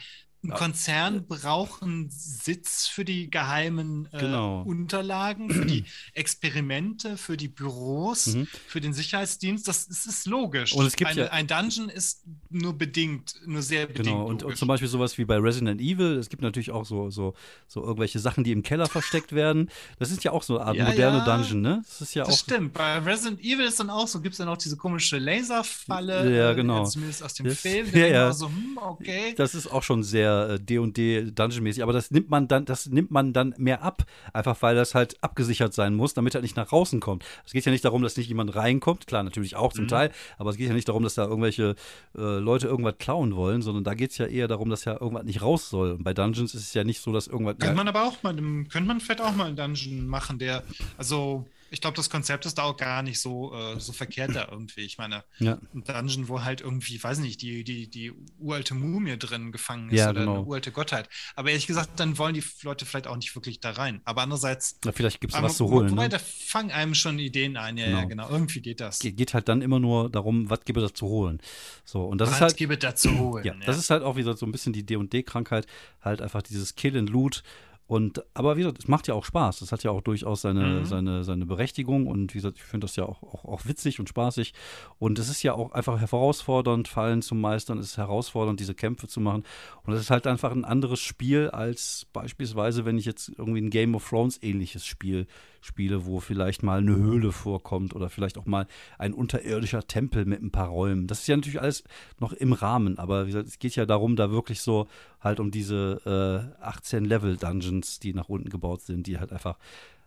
ein 0.47 0.57
Konzern 0.57 1.27
braucht 1.27 1.83
einen 1.83 2.09
Sitz 2.11 2.87
für 2.87 3.05
die 3.05 3.31
geheimen 3.31 4.09
äh, 4.13 4.19
genau. 4.19 4.63
Unterlagen, 4.63 5.51
für 5.51 5.67
die 5.67 5.85
Experimente, 6.13 7.17
für 7.17 7.37
die 7.37 7.49
Büros, 7.49 8.29
mhm. 8.29 8.47
für 8.67 8.81
den 8.81 8.93
Sicherheitsdienst. 8.93 9.67
Das, 9.67 9.89
das, 9.89 10.07
ist 10.07 10.27
logisch. 10.27 10.73
Und 10.73 10.87
es 10.87 10.97
gibt 10.97 11.11
Eine, 11.11 11.23
ja, 11.23 11.31
ein 11.31 11.47
Dungeon 11.47 11.89
ist 11.89 12.25
nur 12.51 12.75
bedingt, 12.75 13.35
nur 13.45 13.63
sehr 13.63 13.87
bedingt. 13.87 14.07
Genau, 14.07 14.27
und, 14.27 14.43
und, 14.43 14.57
zum 14.57 14.69
Beispiel 14.69 14.89
sowas 14.89 15.19
wie 15.19 15.25
bei 15.25 15.37
Resident 15.37 15.81
Evil. 15.81 16.17
Es 16.17 16.29
gibt 16.29 16.43
natürlich 16.43 16.71
auch 16.71 16.85
so, 16.85 17.11
so, 17.11 17.35
so 17.67 17.83
irgendwelche 17.83 18.19
Sachen, 18.19 18.45
die 18.45 18.53
im 18.53 18.63
Keller 18.63 18.87
versteckt 18.87 19.33
werden. 19.33 19.71
Das 19.99 20.11
ist 20.11 20.25
ja 20.25 20.33
auch 20.33 20.43
so 20.43 20.59
eine 20.59 20.67
Art 20.67 20.77
ja, 20.77 20.87
moderne 20.87 21.19
ja. 21.19 21.25
Dungeon, 21.25 21.61
ne? 21.61 21.83
Das 21.87 22.01
ist 22.01 22.15
ja 22.15 22.25
das 22.25 22.35
auch. 22.35 22.39
Stimmt. 22.39 22.75
Bei 22.75 22.99
Resident 22.99 23.41
Evil 23.41 23.67
ist 23.67 23.81
dann 23.81 23.91
auch 23.91 24.09
so, 24.09 24.21
gibt 24.21 24.35
es 24.35 24.39
dann 24.39 24.49
auch 24.49 24.57
diese 24.57 24.77
komische 24.77 25.19
Laserfalle. 25.19 26.37
Ja, 26.37 26.53
genau. 26.53 26.85
Äh, 26.85 26.89
zumindest 26.89 27.23
aus 27.23 27.35
dem 27.35 27.47
das, 27.47 27.61
Film. 27.61 27.87
Ja, 27.97 28.07
ja. 28.07 28.33
So, 28.33 28.49
hm, 28.49 28.79
okay. 28.81 29.35
Das 29.37 29.55
ist 29.55 29.69
auch 29.69 29.83
schon 29.83 30.03
sehr 30.03 30.36
D&D 30.59 31.17
äh, 31.17 31.31
Dungeon-mäßig, 31.31 31.83
aber 31.83 31.93
das 31.93 32.11
nimmt 32.11 32.31
man 32.31 32.49
dann, 32.49 32.65
das 32.65 32.87
nimmt 32.87 33.11
man 33.11 33.33
dann 33.33 33.55
mehr 33.59 33.83
ab, 33.83 34.05
einfach 34.33 34.61
weil 34.63 34.75
das 34.75 34.95
halt 34.95 35.23
abgesichert 35.23 35.75
sein 35.75 35.95
muss, 35.95 36.15
damit 36.15 36.35
er 36.35 36.43
nicht 36.43 36.57
nach 36.57 36.69
draußen 36.69 37.01
kommt. 37.01 37.25
Es 37.45 37.53
geht 37.53 37.65
ja 37.65 37.73
nicht 37.73 37.85
darum, 37.85 38.03
dass 38.03 38.17
nicht 38.17 38.29
jemand 38.29 38.55
reinkommt, 38.55 39.07
klar, 39.07 39.23
natürlich 39.23 39.57
auch 39.57 39.73
zum 39.73 39.85
mhm. 39.85 39.89
Teil, 39.89 40.11
aber 40.39 40.51
es 40.51 40.57
geht 40.57 40.69
ja 40.69 40.75
nicht 40.75 40.89
darum, 40.89 41.03
dass 41.03 41.15
da 41.15 41.25
irgendwelche 41.25 41.75
äh, 42.17 42.39
Leute 42.39 42.67
irgendwas 42.67 42.99
klauen 42.99 43.37
wollen, 43.37 43.63
sondern 43.63 43.85
da 43.85 43.95
geht 43.95 44.11
es 44.11 44.19
ja 44.19 44.27
eher 44.27 44.49
darum, 44.49 44.71
dass 44.71 44.85
ja 44.85 45.01
irgendwas 45.01 45.25
nicht 45.25 45.43
raus 45.43 45.71
soll. 45.71 45.93
Und 45.93 46.05
bei 46.05 46.15
Dungeons 46.15 46.55
ist 46.55 46.63
es 46.63 46.75
ja 46.75 46.85
nicht 46.85 47.01
so, 47.01 47.13
dass 47.13 47.27
irgendwas. 47.27 47.59
Könnte 47.59 47.77
man 47.77 47.89
aber 47.89 48.05
auch 48.05 48.23
mal, 48.23 48.35
könnte 48.35 48.83
man 48.83 49.01
vielleicht 49.01 49.21
auch 49.21 49.35
mal 49.35 49.47
einen 49.47 49.57
Dungeon 49.57 50.07
machen, 50.07 50.39
der, 50.39 50.63
also 50.97 51.47
ich 51.71 51.81
glaube, 51.81 51.97
das 51.97 52.11
Konzept 52.11 52.47
ist 52.47 52.59
da 52.59 52.63
auch 52.63 52.77
gar 52.77 53.03
nicht 53.03 53.21
so, 53.21 53.55
äh, 53.55 53.81
so 53.81 53.93
verkehrt 53.93 54.35
da 54.35 54.49
irgendwie. 54.51 54.83
Ich 54.83 54.99
meine, 54.99 55.25
ja. 55.39 55.59
ein 55.75 55.85
Dungeon, 55.85 56.29
wo 56.29 56.43
halt 56.43 56.61
irgendwie, 56.61 57.03
weiß 57.03 57.19
nicht, 57.19 57.43
die, 57.43 57.65
die, 57.65 57.89
die 57.89 58.13
uralte 58.39 58.75
Mumie 58.75 59.17
drin 59.19 59.53
gefangen 59.53 59.91
ist 59.91 59.99
ja, 59.99 60.11
oder 60.11 60.21
genau. 60.21 60.35
eine 60.35 60.45
uralte 60.45 60.73
Gottheit. 60.73 61.09
Aber 61.35 61.51
ehrlich 61.51 61.67
gesagt, 61.67 61.99
dann 61.99 62.19
wollen 62.19 62.35
die 62.35 62.45
Leute 62.63 62.87
vielleicht 62.87 63.07
auch 63.07 63.17
nicht 63.17 63.35
wirklich 63.35 63.61
da 63.61 63.73
rein. 63.73 64.01
Aber 64.05 64.23
andererseits. 64.23 64.79
Na, 64.85 64.93
vielleicht 64.93 65.21
gibt 65.21 65.35
es 65.35 65.43
was 65.43 65.57
zu 65.57 65.69
holen. 65.69 65.91
Wobei, 65.91 66.05
ne? 66.05 66.09
da 66.11 66.19
fangen 66.19 66.71
einem 66.71 66.95
schon 66.95 67.19
Ideen 67.19 67.57
ein. 67.57 67.77
Ja, 67.77 67.87
genau. 67.87 67.99
ja, 67.99 68.05
genau. 68.05 68.31
Irgendwie 68.31 68.61
geht 68.61 68.81
das. 68.81 69.01
Ge 69.01 69.13
geht 69.13 69.35
halt 69.35 69.49
dann 69.49 69.63
immer 69.63 69.81
nur 69.81 70.11
darum, 70.11 70.49
was 70.49 70.65
gibt 70.65 70.79
es 70.79 70.85
da 70.85 70.95
zu 70.95 71.07
holen. 71.07 71.41
So, 71.85 72.05
und 72.05 72.21
das 72.21 72.29
was 72.29 72.37
ist 72.37 72.43
halt. 72.43 72.57
gibt 72.57 72.73
es 72.73 72.79
da 72.79 72.95
zu 72.95 73.19
holen? 73.19 73.45
Ja, 73.45 73.55
das 73.65 73.79
ist 73.79 73.91
halt 73.91 74.03
auch 74.03 74.17
wieder 74.17 74.37
so 74.37 74.47
ein 74.47 74.53
bisschen 74.53 74.73
die 74.73 74.85
D&D-Krankheit. 74.85 75.67
Halt 76.01 76.21
einfach 76.21 76.43
dieses 76.43 76.75
Kill 76.75 76.97
and 76.97 77.11
Loot 77.11 77.43
und 77.89 78.25
aber 78.35 78.57
wie 78.57 78.61
gesagt, 78.61 78.81
es 78.81 78.89
macht 78.89 79.07
ja 79.07 79.15
auch 79.15 79.25
Spaß. 79.25 79.61
Das 79.61 79.71
hat 79.71 79.85
ja 79.85 79.93
auch 79.93 80.01
durchaus 80.01 80.43
seine, 80.43 80.81
mhm. 80.81 80.85
seine, 80.87 81.23
seine 81.23 81.47
Berechtigung 81.47 82.09
und 82.09 82.35
wie 82.35 82.39
gesagt, 82.39 82.59
ich 82.59 82.65
finde 82.65 82.87
das 82.87 82.97
ja 82.97 83.05
auch, 83.05 83.23
auch, 83.23 83.45
auch 83.45 83.67
witzig 83.67 84.01
und 84.01 84.09
spaßig. 84.09 84.55
Und 84.99 85.21
es 85.21 85.29
ist 85.29 85.45
ja 85.45 85.55
auch 85.55 85.71
einfach 85.71 86.01
herausfordernd, 86.01 86.89
Fallen 86.89 87.23
zu 87.23 87.37
meistern, 87.37 87.79
es 87.79 87.91
ist 87.91 87.97
herausfordernd, 87.97 88.59
diese 88.59 88.75
Kämpfe 88.75 89.07
zu 89.07 89.21
machen. 89.21 89.45
Und 89.85 89.93
es 89.93 90.01
ist 90.01 90.11
halt 90.11 90.27
einfach 90.27 90.51
ein 90.51 90.65
anderes 90.65 90.99
Spiel 90.99 91.49
als 91.51 92.07
beispielsweise, 92.13 92.85
wenn 92.85 92.99
ich 92.99 93.05
jetzt 93.05 93.29
irgendwie 93.39 93.61
ein 93.61 93.71
Game 93.71 93.95
of 93.95 94.09
Thrones 94.09 94.43
ähnliches 94.43 94.85
Spiel 94.85 95.29
spiele, 95.67 96.07
wo 96.07 96.21
vielleicht 96.21 96.63
mal 96.63 96.79
eine 96.79 96.97
Höhle 96.97 97.33
vorkommt 97.33 97.95
oder 97.95 98.09
vielleicht 98.09 98.39
auch 98.39 98.47
mal 98.47 98.67
ein 98.99 99.13
unterirdischer 99.13 99.87
Tempel 99.87 100.25
mit 100.25 100.43
ein 100.43 100.51
paar 100.51 100.69
Räumen. 100.69 101.07
Das 101.07 101.21
ist 101.21 101.27
ja 101.27 101.37
natürlich 101.37 101.61
alles 101.61 101.85
noch 102.21 102.33
im 102.33 102.53
Rahmen, 102.53 102.99
aber 102.99 103.27
wie 103.27 103.31
gesagt, 103.31 103.49
es 103.49 103.59
geht 103.59 103.77
ja 103.77 103.85
darum, 103.85 104.17
da 104.17 104.31
wirklich 104.31 104.61
so 104.61 104.87
halt 105.21 105.41
um 105.41 105.51
diese 105.51 106.55
äh, 106.61 106.63
18 106.63 107.05
Level 107.05 107.37
Dungeons, 107.37 107.99
die 107.99 108.15
nach 108.15 108.29
unten 108.29 108.49
gebaut 108.49 108.83
sind, 108.83 109.07
die 109.07 109.19
halt 109.19 109.33
einfach 109.33 109.59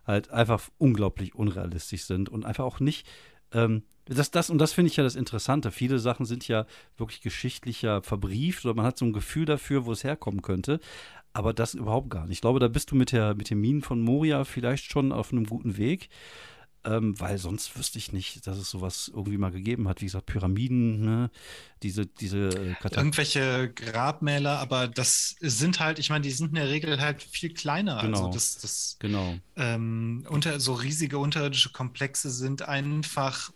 halt 0.08 0.32
einfach 0.32 0.70
unglaublich 0.80 1.36
unrealistisch 1.36 2.06
sind 2.06 2.30
und 2.30 2.46
einfach 2.46 2.64
auch 2.64 2.80
nicht 2.80 3.06
ähm, 3.54 3.84
das, 4.10 4.32
das, 4.32 4.50
und 4.50 4.58
das 4.58 4.74
finde 4.74 4.92
ich 4.92 4.98
ja 4.98 5.04
das 5.04 5.16
Interessante. 5.16 5.72
Viele 5.72 6.00
Sachen 6.00 6.26
sind 6.26 6.48
ja 6.48 6.66
wirklich 6.98 7.22
geschichtlicher 7.22 8.02
verbrieft 8.02 8.66
oder 8.66 8.74
man 8.74 8.86
hat 8.86 8.98
so 8.98 9.06
ein 9.06 9.14
Gefühl 9.14 9.46
dafür, 9.46 9.86
wo 9.86 9.92
es 9.92 10.04
herkommen 10.04 10.42
könnte 10.42 10.80
aber 11.34 11.54
das 11.54 11.74
überhaupt 11.74 12.10
gar 12.10 12.26
nicht. 12.26 12.38
Ich 12.38 12.42
glaube, 12.42 12.60
da 12.60 12.68
bist 12.68 12.92
du 12.92 12.96
mit, 12.96 13.12
der, 13.12 13.36
mit 13.36 13.50
den 13.50 13.62
Minen 13.62 13.82
von 13.82 14.02
Moria 14.02 14.44
vielleicht 14.46 14.92
schon 14.92 15.12
auf 15.12 15.32
einem 15.32 15.46
guten 15.46 15.78
Weg. 15.78 16.10
Ähm, 16.86 17.20
weil 17.20 17.38
sonst 17.38 17.78
wüsste 17.78 17.98
ich 17.98 18.14
nicht, 18.14 18.48
dass 18.48 18.58
es 18.58 18.70
sowas 18.70 19.12
irgendwie 19.14 19.38
mal 19.38 19.52
gegeben 19.52 19.90
hat. 19.90 20.00
Wie 20.00 20.06
gesagt, 20.06 20.28
Pyramiden, 20.28 21.02
ne? 21.02 21.30
diese, 21.84 22.06
diese 22.06 22.48
äh, 22.48 22.76
Irgendwelche 22.92 23.70
Grabmäler, 23.76 24.60
aber 24.60 24.88
das 24.88 25.36
sind 25.42 25.82
halt, 25.82 26.00
ich 26.00 26.10
meine, 26.10 26.22
die 26.22 26.32
sind 26.32 26.50
in 26.50 26.56
der 26.56 26.70
Regel 26.70 27.02
halt 27.02 27.22
viel 27.22 27.54
kleiner. 27.54 27.98
Also 27.98 28.08
genau. 28.08 28.20
Also 28.28 28.32
das, 28.32 28.58
das 28.60 28.96
genau. 29.00 29.36
Ähm, 29.58 30.26
unter, 30.30 30.62
so 30.62 30.74
riesige 30.74 31.18
unterirdische 31.18 31.74
Komplexe 31.74 32.30
sind 32.30 32.62
einfach 32.62 33.52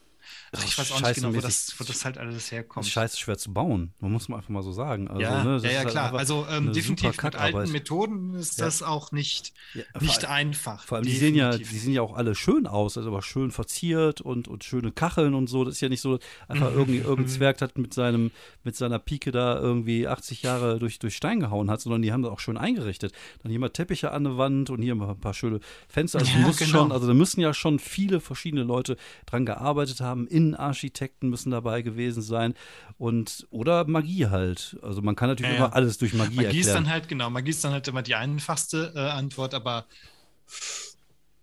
Ach, 0.56 0.64
ich 0.66 0.78
weiß 0.78 0.92
auch 0.92 1.02
nicht 1.02 1.16
genau, 1.16 1.34
wo 1.34 1.42
das, 1.42 1.74
wo 1.78 1.84
das 1.84 2.06
halt 2.06 2.18
alles 2.18 2.52
herkommt. 2.52 2.86
Ist 2.86 2.92
scheiße 2.92 3.18
schwer 3.18 3.38
zu 3.38 3.52
bauen. 3.52 3.94
Man 4.00 4.12
muss 4.12 4.30
man 4.30 4.38
einfach 4.38 4.50
mal 4.50 4.62
so 4.62 4.72
sagen. 4.72 5.08
Also, 5.08 5.22
ja, 5.22 5.44
ne, 5.44 5.60
ja, 5.64 5.72
ja, 5.72 5.78
halt 5.80 5.90
klar. 5.90 6.14
Also 6.14 6.46
ähm, 6.50 6.72
definitiv 6.74 7.22
mit 7.22 7.36
alten 7.36 7.72
Methoden 7.72 8.36
ist 8.36 8.60
ja. 8.60 8.66
das 8.66 8.84
auch 8.84 9.12
nicht, 9.12 9.54
ja, 9.74 9.84
nicht 10.00 10.26
einfach. 10.26 10.84
Vor 10.84 10.98
allem, 10.98 11.06
die 11.06 11.16
sehen, 11.16 11.34
ja, 11.34 11.58
die 11.58 11.64
sehen 11.64 11.94
ja 11.94 12.04
auch 12.04 12.16
alle 12.16 12.36
schön 12.36 12.68
aus, 12.68 12.98
also 12.98 13.10
aber 13.10 13.24
schön 13.24 13.52
verziert 13.52 14.22
und, 14.22 14.48
und 14.48 14.64
schöne 14.64 14.92
Kacheln 14.92 15.34
und 15.34 15.48
so. 15.48 15.64
Das 15.64 15.76
ist 15.76 15.82
ja 15.82 15.90
nicht 15.90 16.02
so, 16.02 16.20
einfach 16.48 16.72
irgendwie 16.76 17.00
irgendein 17.00 17.28
Zwerg 17.28 17.62
hat 17.62 17.78
mit, 17.78 17.94
seinem, 17.94 18.30
mit 18.64 18.76
seiner 18.76 19.00
Pike 19.00 19.32
da 19.32 19.60
irgendwie 19.60 20.08
80 20.08 20.44
Jahre 20.44 20.78
durch, 20.78 21.00
durch 21.00 21.16
Stein 21.16 21.40
gehauen 21.40 21.72
hat, 21.72 21.82
sondern 21.82 22.04
die 22.04 22.12
haben 22.12 22.22
das 22.22 22.32
auch 22.32 22.40
schön 22.40 22.58
eingerichtet. 22.58 23.12
Dann 23.42 23.50
hier 23.50 23.60
mal 23.60 23.70
Teppiche 23.70 24.12
an 24.12 24.24
der 24.24 24.38
Wand 24.38 24.70
und 24.70 24.84
hier 24.84 24.94
mal 24.94 25.10
ein 25.10 25.20
paar 25.20 25.34
schöne 25.34 25.60
Fenster. 25.88 26.20
Also, 26.20 26.32
ja, 26.32 26.52
genau. 26.52 26.54
schon, 26.54 26.92
also 26.92 27.08
da 27.08 27.14
müssen 27.16 27.42
ja 27.42 27.56
schon 27.56 27.80
viele 27.80 28.20
verschiedene 28.20 28.64
Leute 28.64 28.98
dran 29.26 29.46
gearbeitet 29.46 30.00
haben, 30.02 30.28
Innenarchitekten 30.44 31.30
müssen 31.30 31.52
dabei 31.52 31.82
gewesen 31.82 32.22
sein 32.22 32.54
und 32.98 33.48
oder 33.50 33.86
Magie 33.88 34.28
halt. 34.28 34.78
Also 34.82 35.02
man 35.02 35.16
kann 35.16 35.30
natürlich 35.30 35.54
ja, 35.54 35.58
immer 35.58 35.76
alles 35.76 35.98
durch 35.98 36.14
Magie, 36.14 36.36
Magie 36.36 36.46
erklären. 36.46 36.68
ist 36.68 36.74
dann 36.74 36.90
halt, 36.90 37.08
genau, 37.08 37.30
Magie 37.30 37.52
ist 37.52 37.64
dann 37.64 37.72
halt 37.72 37.88
immer 37.88 38.02
die 38.02 38.16
einfachste 38.16 38.94
äh, 38.96 39.00
Antwort, 39.00 39.54
aber 39.54 39.86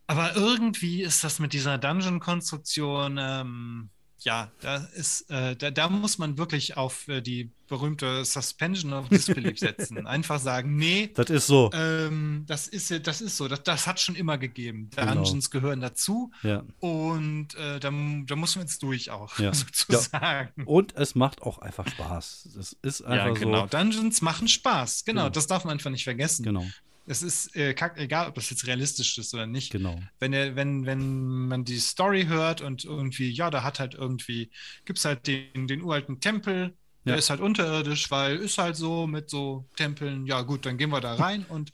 aber 0.06 0.34
irgendwie 0.34 1.02
ist 1.02 1.22
das 1.22 1.38
mit 1.38 1.52
dieser 1.52 1.78
Dungeon-Konstruktion 1.78 3.16
ähm, 3.20 3.90
ja, 4.24 4.50
da 4.61 4.76
ist, 4.94 5.30
äh, 5.30 5.56
da, 5.56 5.70
da, 5.70 5.88
muss 5.88 6.18
man 6.18 6.38
wirklich 6.38 6.76
auf 6.76 7.09
äh, 7.09 7.20
die 7.20 7.50
berühmte 7.68 8.24
Suspension 8.24 8.92
of 8.92 9.09
Disbelief 9.09 9.59
setzen. 9.59 10.06
Einfach 10.06 10.38
sagen, 10.38 10.76
nee, 10.76 11.11
das 11.14 11.30
ist 11.30 11.46
so. 11.46 11.70
Ähm, 11.72 12.44
das 12.46 12.68
ist 12.68 13.06
das 13.06 13.20
ist 13.20 13.37
so. 13.37 13.48
Das, 13.48 13.62
das 13.62 13.87
hat 13.87 14.00
schon 14.00 14.16
immer 14.16 14.38
gegeben. 14.38 14.90
Genau. 14.94 15.14
Dungeons 15.14 15.50
genau. 15.50 15.62
gehören 15.62 15.80
dazu. 15.80 16.30
Ja. 16.42 16.64
Und 16.80 17.54
äh, 17.54 17.80
da, 17.80 17.90
da 17.90 18.37
muss 18.37 18.56
man 18.56 18.64
jetzt 18.66 18.83
durch 18.83 19.11
auch, 19.11 19.38
ja. 19.38 19.54
sozusagen. 19.54 20.52
Ja. 20.56 20.64
Und 20.64 20.96
es 20.96 21.14
macht 21.14 21.42
auch 21.42 21.59
einfach 21.59 21.88
Spaß. 21.88 22.50
Das 22.54 22.76
ist 22.83 23.02
einfach 23.02 23.26
ja, 23.26 23.33
genau. 23.33 23.61
so. 23.62 23.66
Dungeons 23.66 24.20
machen 24.22 24.48
Spaß. 24.48 25.04
Genau, 25.04 25.22
genau, 25.22 25.30
das 25.30 25.46
darf 25.46 25.64
man 25.64 25.72
einfach 25.72 25.90
nicht 25.90 26.04
vergessen. 26.04 26.44
Genau. 26.44 26.66
Es 27.06 27.22
ist 27.22 27.56
äh, 27.56 27.74
egal, 27.96 28.28
ob 28.28 28.34
das 28.34 28.50
jetzt 28.50 28.66
realistisch 28.66 29.18
ist 29.18 29.34
oder 29.34 29.46
nicht. 29.46 29.72
Genau. 29.72 30.00
Wenn, 30.18 30.32
er, 30.32 30.54
wenn, 30.54 30.86
wenn 30.86 31.48
man 31.48 31.64
die 31.64 31.78
Story 31.78 32.26
hört 32.26 32.60
und 32.60 32.84
irgendwie, 32.84 33.30
ja, 33.30 33.50
da 33.50 33.62
hat 33.62 33.80
halt 33.80 33.94
irgendwie, 33.94 34.50
gibt 34.84 34.98
es 34.98 35.04
halt 35.04 35.26
den, 35.26 35.66
den 35.66 35.82
uralten 35.82 36.20
Tempel, 36.20 36.74
der 37.04 37.14
ja. 37.14 37.18
ist 37.18 37.30
halt 37.30 37.40
unterirdisch, 37.40 38.10
weil 38.10 38.36
ist 38.36 38.58
halt 38.58 38.76
so 38.76 39.06
mit 39.06 39.30
so 39.30 39.64
Tempeln, 39.76 40.26
ja 40.26 40.42
gut, 40.42 40.66
dann 40.66 40.76
gehen 40.76 40.90
wir 40.90 41.00
da 41.00 41.14
rein 41.14 41.44
und 41.48 41.72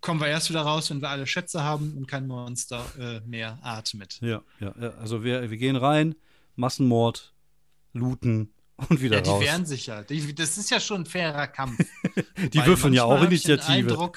kommen 0.00 0.20
wir 0.20 0.28
erst 0.28 0.48
wieder 0.48 0.62
raus, 0.62 0.90
wenn 0.90 1.02
wir 1.02 1.10
alle 1.10 1.26
Schätze 1.26 1.62
haben 1.62 1.94
und 1.96 2.06
kein 2.06 2.26
Monster 2.26 2.84
äh, 2.98 3.20
mehr 3.28 3.58
atmet. 3.62 4.18
Ja, 4.20 4.42
ja, 4.60 4.72
ja. 4.80 4.90
Also 4.94 5.24
wir, 5.24 5.50
wir 5.50 5.56
gehen 5.56 5.76
rein, 5.76 6.14
Massenmord, 6.54 7.32
looten, 7.92 8.52
und 8.88 9.00
wieder 9.00 9.16
ja, 9.16 9.22
die 9.22 9.30
raus. 9.30 9.42
wehren 9.42 9.66
sich 9.66 9.86
ja. 9.86 10.02
Die, 10.02 10.34
das 10.34 10.56
ist 10.56 10.70
ja 10.70 10.78
schon 10.78 11.02
ein 11.02 11.06
fairer 11.06 11.48
Kampf. 11.48 11.78
die 12.52 12.64
würfeln 12.64 12.94
ja 12.94 13.04
auch 13.04 13.22
Initiative. 13.24 14.12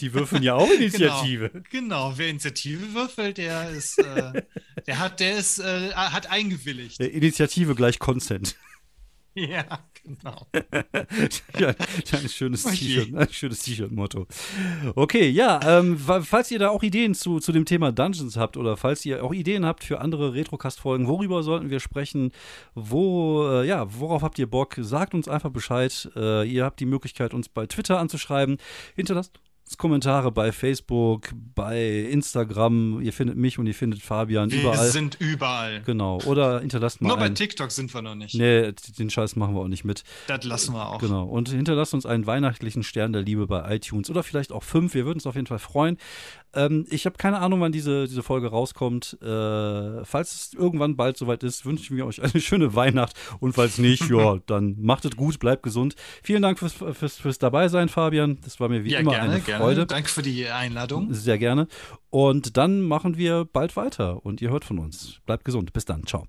Die 0.00 0.14
würfeln 0.14 0.42
ja 0.42 0.54
auch 0.54 0.70
Initiative. 0.70 1.50
genau, 1.50 1.64
genau, 1.70 2.12
wer 2.16 2.28
Initiative 2.28 2.94
würfelt, 2.94 3.38
der 3.38 3.70
ist, 3.70 3.98
äh, 3.98 4.42
der 4.86 4.98
hat, 4.98 5.20
der 5.20 5.36
ist, 5.36 5.58
äh, 5.58 5.92
hat 5.92 6.30
eingewilligt. 6.30 7.00
Initiative 7.00 7.74
gleich 7.74 7.98
Consent. 7.98 8.56
Ja, 9.36 9.64
genau. 10.02 10.46
ja, 11.58 11.74
ein 12.12 12.28
schönes 12.28 12.64
oh 12.64 12.70
T-Shirt, 12.70 13.14
ein 13.14 13.28
schönes 13.30 13.58
T-Shirt-Motto. 13.60 14.26
Okay, 14.94 15.28
ja, 15.28 15.60
ähm, 15.62 15.98
falls 15.98 16.50
ihr 16.50 16.58
da 16.58 16.70
auch 16.70 16.82
Ideen 16.82 17.14
zu, 17.14 17.38
zu 17.38 17.52
dem 17.52 17.66
Thema 17.66 17.92
Dungeons 17.92 18.38
habt 18.38 18.56
oder 18.56 18.78
falls 18.78 19.04
ihr 19.04 19.22
auch 19.22 19.34
Ideen 19.34 19.66
habt 19.66 19.84
für 19.84 20.00
andere 20.00 20.32
Retrocast-Folgen, 20.32 21.06
worüber 21.06 21.42
sollten 21.42 21.68
wir 21.68 21.80
sprechen? 21.80 22.32
Wo, 22.74 23.46
äh, 23.46 23.66
ja, 23.66 23.86
worauf 23.98 24.22
habt 24.22 24.38
ihr 24.38 24.48
Bock? 24.48 24.76
Sagt 24.78 25.12
uns 25.12 25.28
einfach 25.28 25.50
Bescheid. 25.50 26.10
Äh, 26.16 26.48
ihr 26.48 26.64
habt 26.64 26.80
die 26.80 26.86
Möglichkeit, 26.86 27.34
uns 27.34 27.50
bei 27.50 27.66
Twitter 27.66 27.98
anzuschreiben. 27.98 28.56
Hinterlasst 28.94 29.38
Kommentare 29.78 30.30
bei 30.30 30.52
Facebook, 30.52 31.30
bei 31.54 32.06
Instagram. 32.10 33.00
Ihr 33.00 33.12
findet 33.12 33.36
mich 33.36 33.58
und 33.58 33.66
ihr 33.66 33.74
findet 33.74 34.00
Fabian 34.00 34.50
wir 34.50 34.60
überall. 34.60 34.78
Wir 34.78 34.92
sind 34.92 35.16
überall. 35.20 35.82
Genau. 35.82 36.20
Oder 36.24 36.60
hinterlasst 36.60 37.00
mal. 37.00 37.08
Nur 37.08 37.16
bei 37.16 37.26
ein... 37.26 37.34
TikTok 37.34 37.72
sind 37.72 37.92
wir 37.92 38.00
noch 38.00 38.14
nicht. 38.14 38.34
Nee, 38.34 38.72
den 38.98 39.10
Scheiß 39.10 39.34
machen 39.34 39.54
wir 39.54 39.62
auch 39.62 39.68
nicht 39.68 39.84
mit. 39.84 40.04
Das 40.28 40.44
lassen 40.44 40.72
wir 40.72 40.88
auch. 40.88 41.00
Genau. 41.00 41.24
Und 41.24 41.48
hinterlasst 41.48 41.94
uns 41.94 42.06
einen 42.06 42.26
weihnachtlichen 42.26 42.84
Stern 42.84 43.12
der 43.12 43.22
Liebe 43.22 43.48
bei 43.48 43.74
iTunes 43.74 44.08
oder 44.08 44.22
vielleicht 44.22 44.52
auch 44.52 44.62
fünf. 44.62 44.94
Wir 44.94 45.04
würden 45.04 45.16
uns 45.16 45.26
auf 45.26 45.34
jeden 45.34 45.48
Fall 45.48 45.58
freuen. 45.58 45.98
Ähm, 46.54 46.86
ich 46.88 47.04
habe 47.04 47.16
keine 47.16 47.38
Ahnung, 47.40 47.60
wann 47.60 47.72
diese, 47.72 48.06
diese 48.06 48.22
Folge 48.22 48.48
rauskommt. 48.48 49.18
Äh, 49.20 50.04
falls 50.04 50.34
es 50.34 50.54
irgendwann 50.54 50.96
bald 50.96 51.16
soweit 51.16 51.42
ist, 51.42 51.66
wünschen 51.66 51.96
wir 51.96 52.06
euch 52.06 52.22
eine 52.22 52.40
schöne 52.40 52.74
Weihnacht. 52.74 53.14
Und 53.40 53.54
falls 53.54 53.78
nicht, 53.78 54.08
ja, 54.10 54.38
dann 54.46 54.76
macht 54.80 55.04
es 55.04 55.16
gut, 55.16 55.38
bleibt 55.38 55.62
gesund. 55.62 55.96
Vielen 56.22 56.42
Dank 56.42 56.58
fürs, 56.58 56.72
fürs, 56.72 57.18
fürs 57.18 57.38
dabei 57.38 57.68
sein, 57.68 57.88
Fabian. 57.88 58.38
Das 58.44 58.60
war 58.60 58.68
mir 58.68 58.84
wie 58.84 58.92
ja, 58.92 59.00
immer 59.00 59.12
gerne, 59.12 59.34
eine 59.34 59.40
Freude. 59.40 59.55
Gerne. 59.58 59.86
Danke 59.86 60.08
für 60.08 60.22
die 60.22 60.48
Einladung. 60.48 61.12
Sehr 61.12 61.38
gerne. 61.38 61.68
Und 62.10 62.56
dann 62.56 62.82
machen 62.82 63.16
wir 63.16 63.44
bald 63.44 63.76
weiter 63.76 64.24
und 64.24 64.40
ihr 64.40 64.50
hört 64.50 64.64
von 64.64 64.78
uns. 64.78 65.20
Bleibt 65.26 65.44
gesund. 65.44 65.72
Bis 65.72 65.84
dann. 65.84 66.06
Ciao. 66.06 66.26